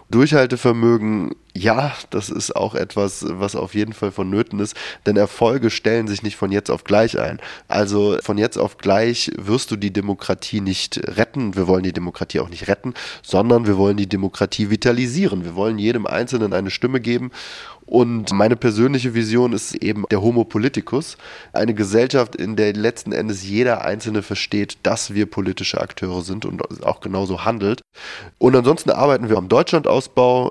[0.08, 6.06] Durchhaltevermögen, ja, das ist auch etwas, was auf jeden Fall vonnöten ist, denn Erfolge stellen
[6.06, 7.40] sich nicht von jetzt auf gleich ein.
[7.66, 11.56] Also von jetzt auf gleich wirst du die Demokratie nicht retten.
[11.56, 15.44] Wir wollen die Demokratie auch nicht retten, sondern wir wollen die Demokratie vitalisieren.
[15.44, 17.32] Wir wollen jedem Einzelnen eine Stimme geben
[17.86, 21.16] und meine persönliche Vision ist eben der Homo politicus,
[21.52, 26.84] eine Gesellschaft, in der letzten Endes jeder Einzelne versteht, dass wir politische Akteure sind und
[26.84, 27.82] auch genauso handelt.
[28.38, 29.48] Und ansonsten arbeiten wir am
[29.96, 30.50] Deutschlandausbau.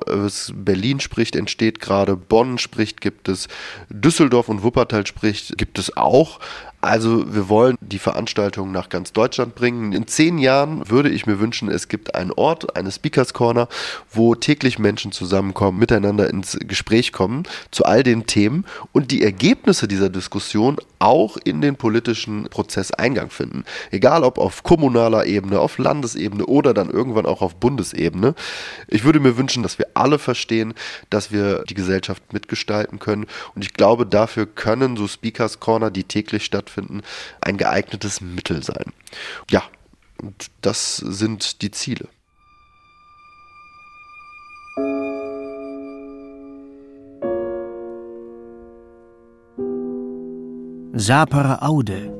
[0.56, 3.48] Berlin spricht, entsteht gerade, Bonn spricht, gibt es,
[3.90, 6.40] Düsseldorf und Wuppertal spricht, gibt es auch.
[6.86, 9.92] Also wir wollen die Veranstaltung nach ganz Deutschland bringen.
[9.92, 13.68] In zehn Jahren würde ich mir wünschen, es gibt einen Ort, eine Speakers Corner,
[14.12, 19.88] wo täglich Menschen zusammenkommen, miteinander ins Gespräch kommen zu all den Themen und die Ergebnisse
[19.88, 23.64] dieser Diskussion auch in den politischen Prozess Eingang finden.
[23.90, 28.36] Egal ob auf kommunaler Ebene, auf Landesebene oder dann irgendwann auch auf Bundesebene.
[28.88, 30.76] Ich würde mir wünschen, dass wir alle verstehen,
[31.10, 33.26] dass wir die Gesellschaft mitgestalten können
[33.56, 37.02] und ich glaube, dafür können so Speakers Corner, die täglich stattfinden, stattfinden,
[37.42, 38.94] ein geeignetes Mittel sein.
[39.50, 39.64] Ja,
[40.22, 42.08] und das sind die Ziele.
[50.98, 52.14] Sapere Aude.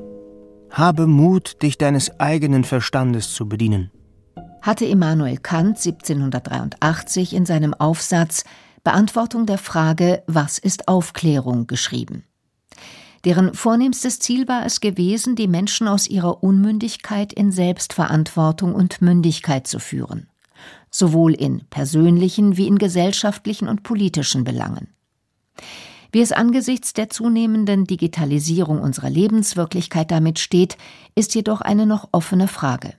[0.70, 3.90] Habe Mut, dich deines eigenen Verstandes zu bedienen.
[4.60, 8.44] Hatte Immanuel Kant 1783 in seinem Aufsatz
[8.84, 12.24] Beantwortung der Frage Was ist Aufklärung geschrieben.
[13.26, 19.66] Deren vornehmstes Ziel war es gewesen, die Menschen aus ihrer Unmündigkeit in Selbstverantwortung und Mündigkeit
[19.66, 20.28] zu führen,
[20.92, 24.94] sowohl in persönlichen wie in gesellschaftlichen und politischen Belangen.
[26.12, 30.78] Wie es angesichts der zunehmenden Digitalisierung unserer Lebenswirklichkeit damit steht,
[31.16, 32.94] ist jedoch eine noch offene Frage.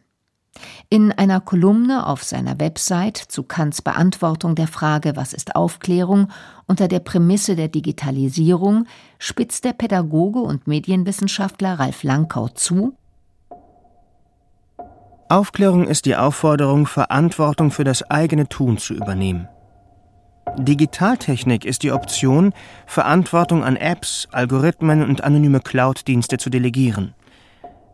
[0.89, 6.29] In einer Kolumne auf seiner Website zu Kants Beantwortung der Frage Was ist Aufklärung
[6.65, 8.85] unter der Prämisse der Digitalisierung
[9.19, 12.95] spitzt der Pädagoge und Medienwissenschaftler Ralf Lankau zu
[15.27, 19.49] Aufklärung ist die Aufforderung, Verantwortung für das eigene Tun zu übernehmen.
[20.57, 22.53] Digitaltechnik ist die Option,
[22.85, 27.13] Verantwortung an Apps, Algorithmen und anonyme Cloud-Dienste zu delegieren.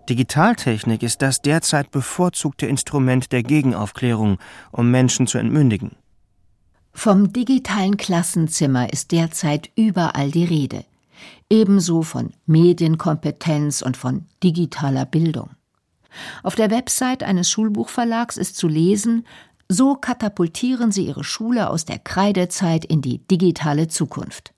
[0.10, 4.38] Digitaltechnik ist das derzeit bevorzugte Instrument der Gegenaufklärung,
[4.72, 5.96] um Menschen zu entmündigen.
[6.92, 10.86] Vom digitalen Klassenzimmer ist derzeit überall die Rede.
[11.50, 15.52] Ebenso von Medienkompetenz und von digitaler Bildung.
[16.44, 19.26] Auf der Website eines Schulbuchverlags ist zu lesen,
[19.70, 24.54] so katapultieren sie ihre Schule aus der Kreidezeit in die digitale Zukunft.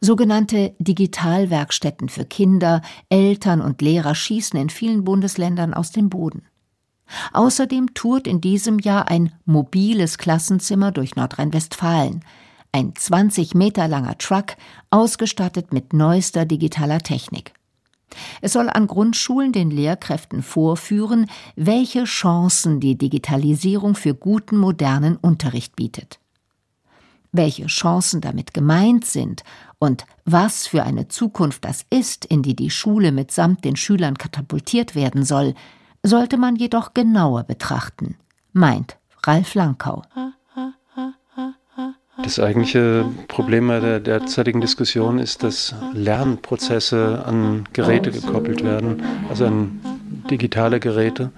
[0.00, 6.42] Sogenannte Digitalwerkstätten für Kinder, Eltern und Lehrer schießen in vielen Bundesländern aus dem Boden.
[7.32, 12.24] Außerdem tourt in diesem Jahr ein mobiles Klassenzimmer durch Nordrhein-Westfalen.
[12.72, 14.56] Ein 20 Meter langer Truck,
[14.90, 17.52] ausgestattet mit neuester digitaler Technik.
[18.40, 25.76] Es soll an Grundschulen den Lehrkräften vorführen, welche Chancen die Digitalisierung für guten modernen Unterricht
[25.76, 26.18] bietet.
[27.32, 29.42] Welche Chancen damit gemeint sind
[29.78, 34.94] und was für eine Zukunft das ist, in die die Schule mitsamt den Schülern katapultiert
[34.94, 35.54] werden soll,
[36.02, 38.16] sollte man jedoch genauer betrachten,
[38.52, 40.02] meint Ralf Lankau.
[42.22, 49.46] Das eigentliche Problem bei der derzeitigen Diskussion ist, dass Lernprozesse an Geräte gekoppelt werden, also
[49.46, 49.80] an
[50.30, 51.32] digitale Geräte.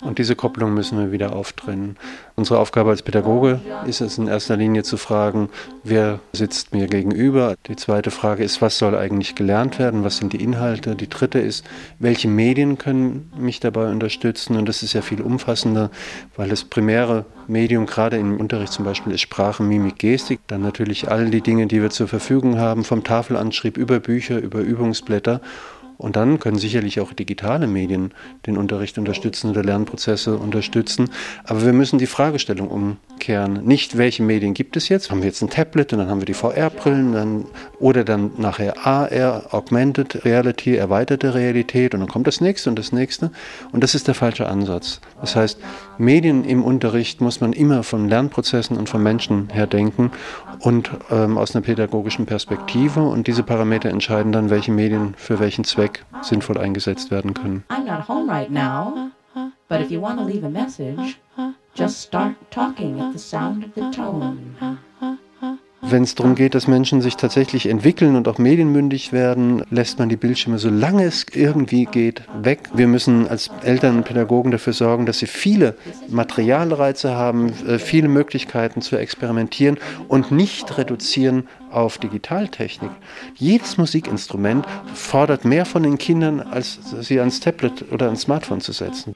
[0.00, 1.96] Und diese Kopplung müssen wir wieder auftrennen.
[2.36, 5.48] Unsere Aufgabe als Pädagoge ist es in erster Linie zu fragen,
[5.82, 7.56] wer sitzt mir gegenüber.
[7.66, 10.04] Die zweite Frage ist, was soll eigentlich gelernt werden?
[10.04, 10.94] Was sind die Inhalte?
[10.94, 11.64] Die dritte ist,
[11.98, 14.56] welche Medien können mich dabei unterstützen?
[14.56, 15.90] Und das ist ja viel umfassender,
[16.36, 20.40] weil das primäre Medium gerade im Unterricht zum Beispiel ist Sprache, Mimik, Gestik.
[20.46, 24.60] Dann natürlich all die Dinge, die wir zur Verfügung haben, vom Tafelanschrieb über Bücher, über
[24.60, 25.40] Übungsblätter.
[25.98, 28.14] Und dann können sicherlich auch digitale Medien
[28.46, 31.10] den Unterricht unterstützen oder Lernprozesse unterstützen.
[31.44, 33.64] Aber wir müssen die Fragestellung umkehren.
[33.64, 35.10] Nicht, welche Medien gibt es jetzt?
[35.10, 37.44] Haben wir jetzt ein Tablet und dann haben wir die VR-Brillen dann,
[37.80, 42.92] oder dann nachher AR, Augmented Reality, erweiterte Realität und dann kommt das nächste und das
[42.92, 43.32] nächste.
[43.72, 45.00] Und das ist der falsche Ansatz.
[45.20, 45.58] Das heißt,
[45.98, 50.12] Medien im Unterricht muss man immer von Lernprozessen und von Menschen her denken
[50.60, 53.02] und ähm, aus einer pädagogischen Perspektive.
[53.02, 57.64] Und diese Parameter entscheiden dann, welche Medien für welchen Zweck sinnvoll eingesetzt werden können.
[57.68, 59.10] I'm not home right now,
[59.68, 61.18] but if you want to leave a message,
[61.74, 64.78] just start talking at the sound of the tone.
[65.80, 70.08] Wenn es darum geht, dass Menschen sich tatsächlich entwickeln und auch medienmündig werden, lässt man
[70.08, 72.68] die Bildschirme, solange es irgendwie geht, weg.
[72.74, 75.76] Wir müssen als Eltern und Pädagogen dafür sorgen, dass sie viele
[76.08, 82.90] Materialreize haben, äh, viele Möglichkeiten zu experimentieren und nicht reduzieren auf Digitaltechnik.
[83.36, 88.72] Jedes Musikinstrument fordert mehr von den Kindern, als sie ans Tablet oder ans Smartphone zu
[88.72, 89.14] setzen.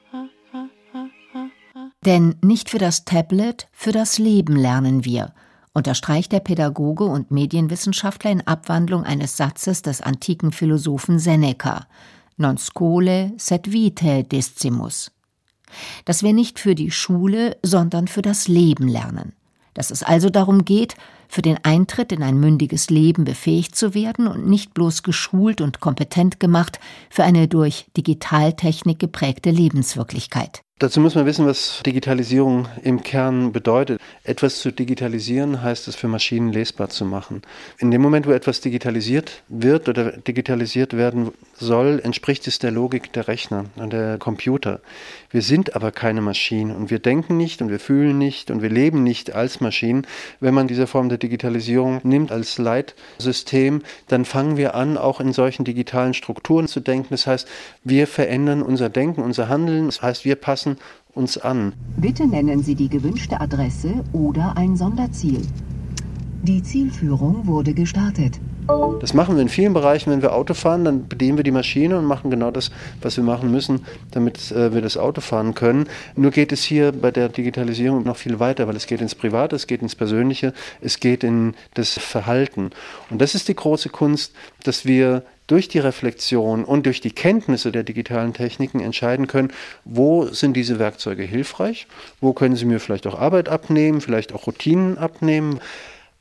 [2.05, 5.33] Denn nicht für das Tablet, für das Leben lernen wir
[5.73, 11.87] unterstreicht der Pädagoge und Medienwissenschaftler in Abwandlung eines Satzes des antiken Philosophen Seneca
[12.37, 15.11] Non scole sed vitae discimus.
[16.05, 19.33] Dass wir nicht für die Schule, sondern für das Leben lernen.
[19.73, 20.95] Dass es also darum geht,
[21.27, 25.79] für den Eintritt in ein mündiges Leben befähigt zu werden und nicht bloß geschult und
[25.79, 30.61] kompetent gemacht für eine durch Digitaltechnik geprägte Lebenswirklichkeit.
[30.79, 34.01] Dazu muss man wissen, was Digitalisierung im Kern bedeutet.
[34.23, 37.43] Etwas zu digitalisieren heißt es für Maschinen lesbar zu machen.
[37.77, 43.13] In dem Moment, wo etwas digitalisiert wird oder digitalisiert werden soll, entspricht es der Logik
[43.13, 44.81] der Rechner und der Computer.
[45.29, 48.69] Wir sind aber keine Maschinen und wir denken nicht und wir fühlen nicht und wir
[48.69, 50.05] leben nicht als Maschinen.
[50.39, 55.33] Wenn man diese Form der Digitalisierung nimmt als Leitsystem, dann fangen wir an, auch in
[55.33, 57.09] solchen digitalen Strukturen zu denken.
[57.11, 57.47] Das heißt,
[57.83, 59.85] wir verändern unser Denken, unser Handeln.
[59.85, 60.62] Das heißt, wir passen
[61.13, 61.73] uns an.
[61.97, 65.41] Bitte nennen Sie die gewünschte Adresse oder ein Sonderziel.
[66.43, 68.39] Die Zielführung wurde gestartet.
[69.01, 71.97] Das machen wir in vielen Bereichen, wenn wir Auto fahren, dann bedienen wir die Maschine
[71.97, 75.87] und machen genau das, was wir machen müssen, damit äh, wir das Auto fahren können.
[76.15, 79.55] Nur geht es hier bei der Digitalisierung noch viel weiter, weil es geht ins Private,
[79.55, 82.71] es geht ins Persönliche, es geht in das Verhalten.
[83.09, 84.33] Und das ist die große Kunst,
[84.63, 89.51] dass wir durch die Reflexion und durch die Kenntnisse der digitalen Techniken entscheiden können,
[89.83, 91.87] wo sind diese Werkzeuge hilfreich,
[92.21, 95.59] wo können sie mir vielleicht auch Arbeit abnehmen, vielleicht auch Routinen abnehmen.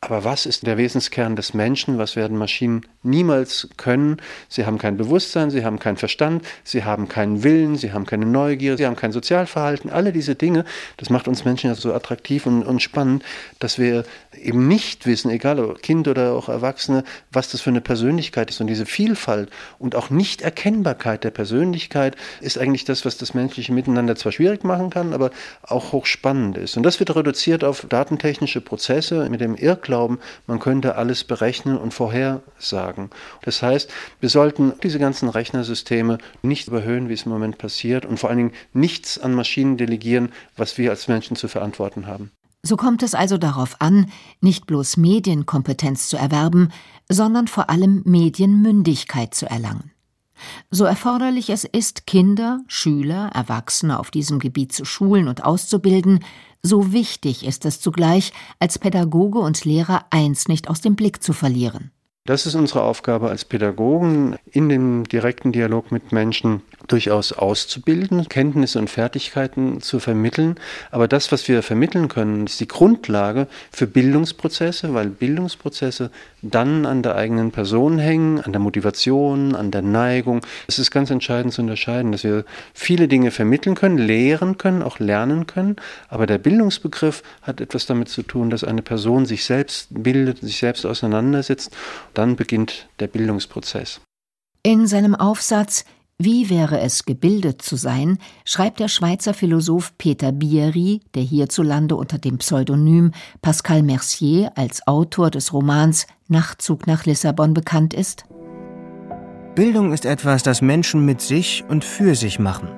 [0.04, 1.96] Aber was ist der Wesenskern des Menschen?
[1.96, 4.16] Was werden Maschinen niemals können?
[4.48, 8.26] Sie haben kein Bewusstsein, sie haben keinen Verstand, sie haben keinen Willen, sie haben keine
[8.26, 9.90] Neugier, sie haben kein Sozialverhalten.
[9.90, 10.64] Alle diese Dinge,
[10.96, 13.22] das macht uns Menschen ja so attraktiv und, und spannend,
[13.60, 14.02] dass wir
[14.36, 18.60] eben nicht wissen, egal ob Kind oder auch Erwachsene, was das für eine Persönlichkeit ist.
[18.60, 24.16] Und diese Vielfalt und auch Nichterkennbarkeit der Persönlichkeit ist eigentlich das, was das menschliche Miteinander
[24.16, 25.30] zwar schwierig machen kann, aber
[25.62, 26.76] auch hochspannend ist.
[26.76, 29.91] Und das wird reduziert auf datentechnische Prozesse mit dem Irrglauben,
[30.46, 33.10] man könnte alles berechnen und vorhersagen.
[33.42, 33.90] Das heißt,
[34.20, 38.38] wir sollten diese ganzen Rechnersysteme nicht überhöhen, wie es im Moment passiert, und vor allen
[38.38, 42.30] Dingen nichts an Maschinen delegieren, was wir als Menschen zu verantworten haben.
[42.64, 44.06] So kommt es also darauf an,
[44.40, 46.70] nicht bloß Medienkompetenz zu erwerben,
[47.08, 49.90] sondern vor allem Medienmündigkeit zu erlangen.
[50.70, 56.20] So erforderlich es ist, Kinder, Schüler, Erwachsene auf diesem Gebiet zu schulen und auszubilden,
[56.62, 61.32] so wichtig ist es zugleich, als Pädagoge und Lehrer eins nicht aus dem Blick zu
[61.32, 61.90] verlieren.
[62.24, 68.78] Das ist unsere Aufgabe als Pädagogen, in dem direkten Dialog mit Menschen durchaus auszubilden, Kenntnisse
[68.78, 70.54] und Fertigkeiten zu vermitteln.
[70.92, 76.12] Aber das, was wir vermitteln können, ist die Grundlage für Bildungsprozesse, weil Bildungsprozesse
[76.42, 80.46] dann an der eigenen Person hängen, an der Motivation, an der Neigung.
[80.68, 85.00] Es ist ganz entscheidend zu unterscheiden, dass wir viele Dinge vermitteln können, lehren können, auch
[85.00, 85.74] lernen können.
[86.08, 90.58] Aber der Bildungsbegriff hat etwas damit zu tun, dass eine Person sich selbst bildet, sich
[90.58, 91.72] selbst auseinandersetzt
[92.14, 94.00] dann beginnt der Bildungsprozess.
[94.62, 95.84] In seinem Aufsatz
[96.18, 102.18] Wie wäre es, gebildet zu sein, schreibt der Schweizer Philosoph Peter Bierry, der hierzulande unter
[102.18, 103.10] dem Pseudonym
[103.40, 108.24] Pascal Mercier als Autor des Romans Nachtzug nach Lissabon bekannt ist.
[109.54, 112.68] Bildung ist etwas, das Menschen mit sich und für sich machen.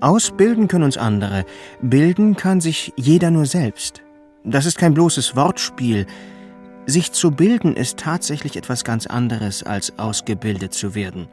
[0.00, 1.44] Ausbilden können uns andere,
[1.80, 4.02] bilden kann sich jeder nur selbst.
[4.44, 6.06] Das ist kein bloßes Wortspiel.
[6.88, 11.26] Sich zu bilden ist tatsächlich etwas ganz anderes, als ausgebildet zu werden.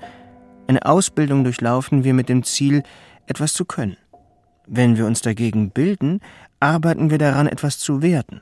[0.67, 2.81] Eine Ausbildung durchlaufen wir mit dem Ziel,
[3.27, 3.97] etwas zu können.
[4.65, 6.21] Wenn wir uns dagegen bilden,
[6.59, 8.41] arbeiten wir daran, etwas zu werden.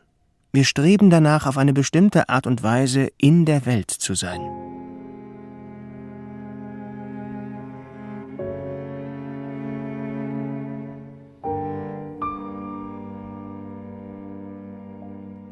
[0.53, 4.41] Wir streben danach, auf eine bestimmte Art und Weise in der Welt zu sein.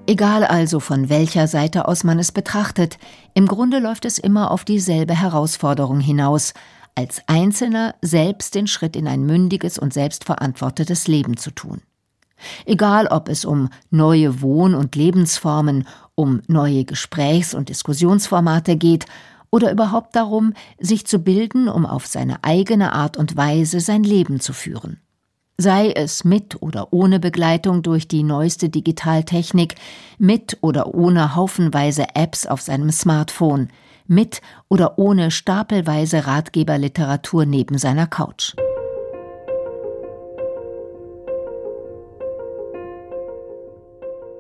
[0.10, 2.98] Egal also von welcher Seite aus man es betrachtet,
[3.36, 6.56] im Grunde läuft es immer auf dieselbe Herausforderung hinaus,
[6.96, 11.84] als Einzelner selbst den Schritt in ein mündiges und selbstverantwortetes Leben zu tun.
[12.66, 19.06] Egal ob es um neue Wohn- und Lebensformen, um neue Gesprächs- und Diskussionsformate geht
[19.52, 24.40] oder überhaupt darum, sich zu bilden, um auf seine eigene Art und Weise sein Leben
[24.40, 25.00] zu führen
[25.60, 29.76] sei es mit oder ohne Begleitung durch die neueste Digitaltechnik,
[30.18, 33.68] mit oder ohne haufenweise Apps auf seinem Smartphone,
[34.08, 38.56] mit oder ohne stapelweise Ratgeberliteratur neben seiner Couch.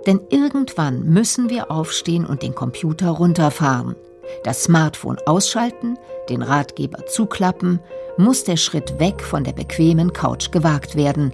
[0.08, 3.98] Denn irgendwann müssen wir aufstehen und den Computer runterfahren
[4.44, 5.98] das Smartphone ausschalten,
[6.30, 7.80] den Ratgeber zuklappen,
[8.18, 11.34] muss der Schritt weg von der bequemen Couch gewagt werden,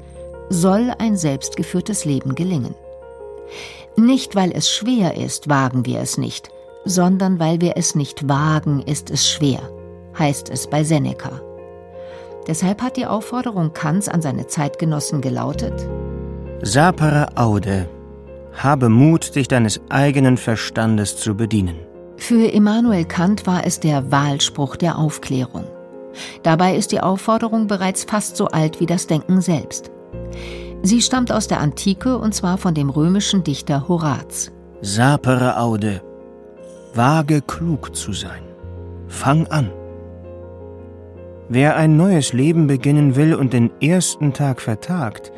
[0.49, 2.75] soll ein selbstgeführtes Leben gelingen.
[3.95, 6.49] Nicht weil es schwer ist, wagen wir es nicht,
[6.83, 9.59] sondern weil wir es nicht wagen, ist es schwer,
[10.17, 11.41] heißt es bei Seneca.
[12.47, 15.87] Deshalb hat die Aufforderung Kants an seine Zeitgenossen gelautet:
[16.61, 17.87] Sapere aude,
[18.53, 21.84] habe Mut, dich deines eigenen Verstandes zu bedienen.
[22.17, 25.65] Für Immanuel Kant war es der Wahlspruch der Aufklärung.
[26.43, 29.91] Dabei ist die Aufforderung bereits fast so alt wie das Denken selbst.
[30.81, 34.51] Sie stammt aus der Antike und zwar von dem römischen Dichter Horaz.
[34.81, 36.01] Sapere aude,
[36.93, 38.43] wage klug zu sein.
[39.07, 39.71] Fang an.
[41.49, 45.31] Wer ein neues Leben beginnen will und den ersten Tag vertagt,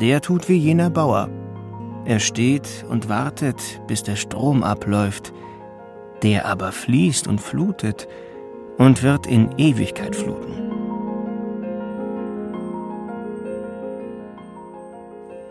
[0.00, 1.28] der tut wie jener Bauer.
[2.06, 5.32] Er steht und wartet, bis der Strom abläuft,
[6.24, 8.08] der aber fließt und flutet
[8.78, 10.54] und wird in Ewigkeit fluten.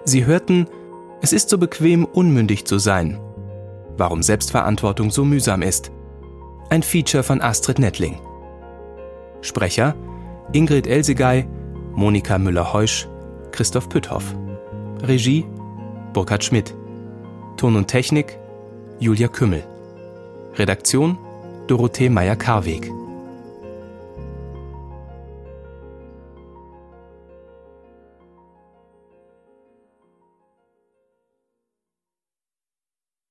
[0.04, 0.68] Sie hörten,
[1.22, 3.20] es ist so bequem, unmündig zu sein.
[3.98, 5.92] Warum Selbstverantwortung so mühsam ist.
[6.70, 8.20] Ein Feature von Astrid Nettling.
[9.42, 9.96] Sprecher
[10.54, 11.48] Ingrid Elsigay,
[11.94, 13.08] Monika Müller-Heusch,
[13.52, 14.36] Christoph Pütthoff.
[15.04, 15.46] Regie
[16.14, 16.74] Burkhard Schmidt.
[17.58, 18.40] Ton und Technik
[19.00, 19.64] Julia Kümmel.
[20.56, 21.18] Redaktion
[21.68, 22.92] Dorothee Meyer-Karweg.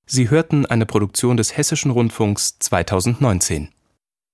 [0.04, 3.68] Sie hörten eine Produktion des Hessischen Rundfunks 2019.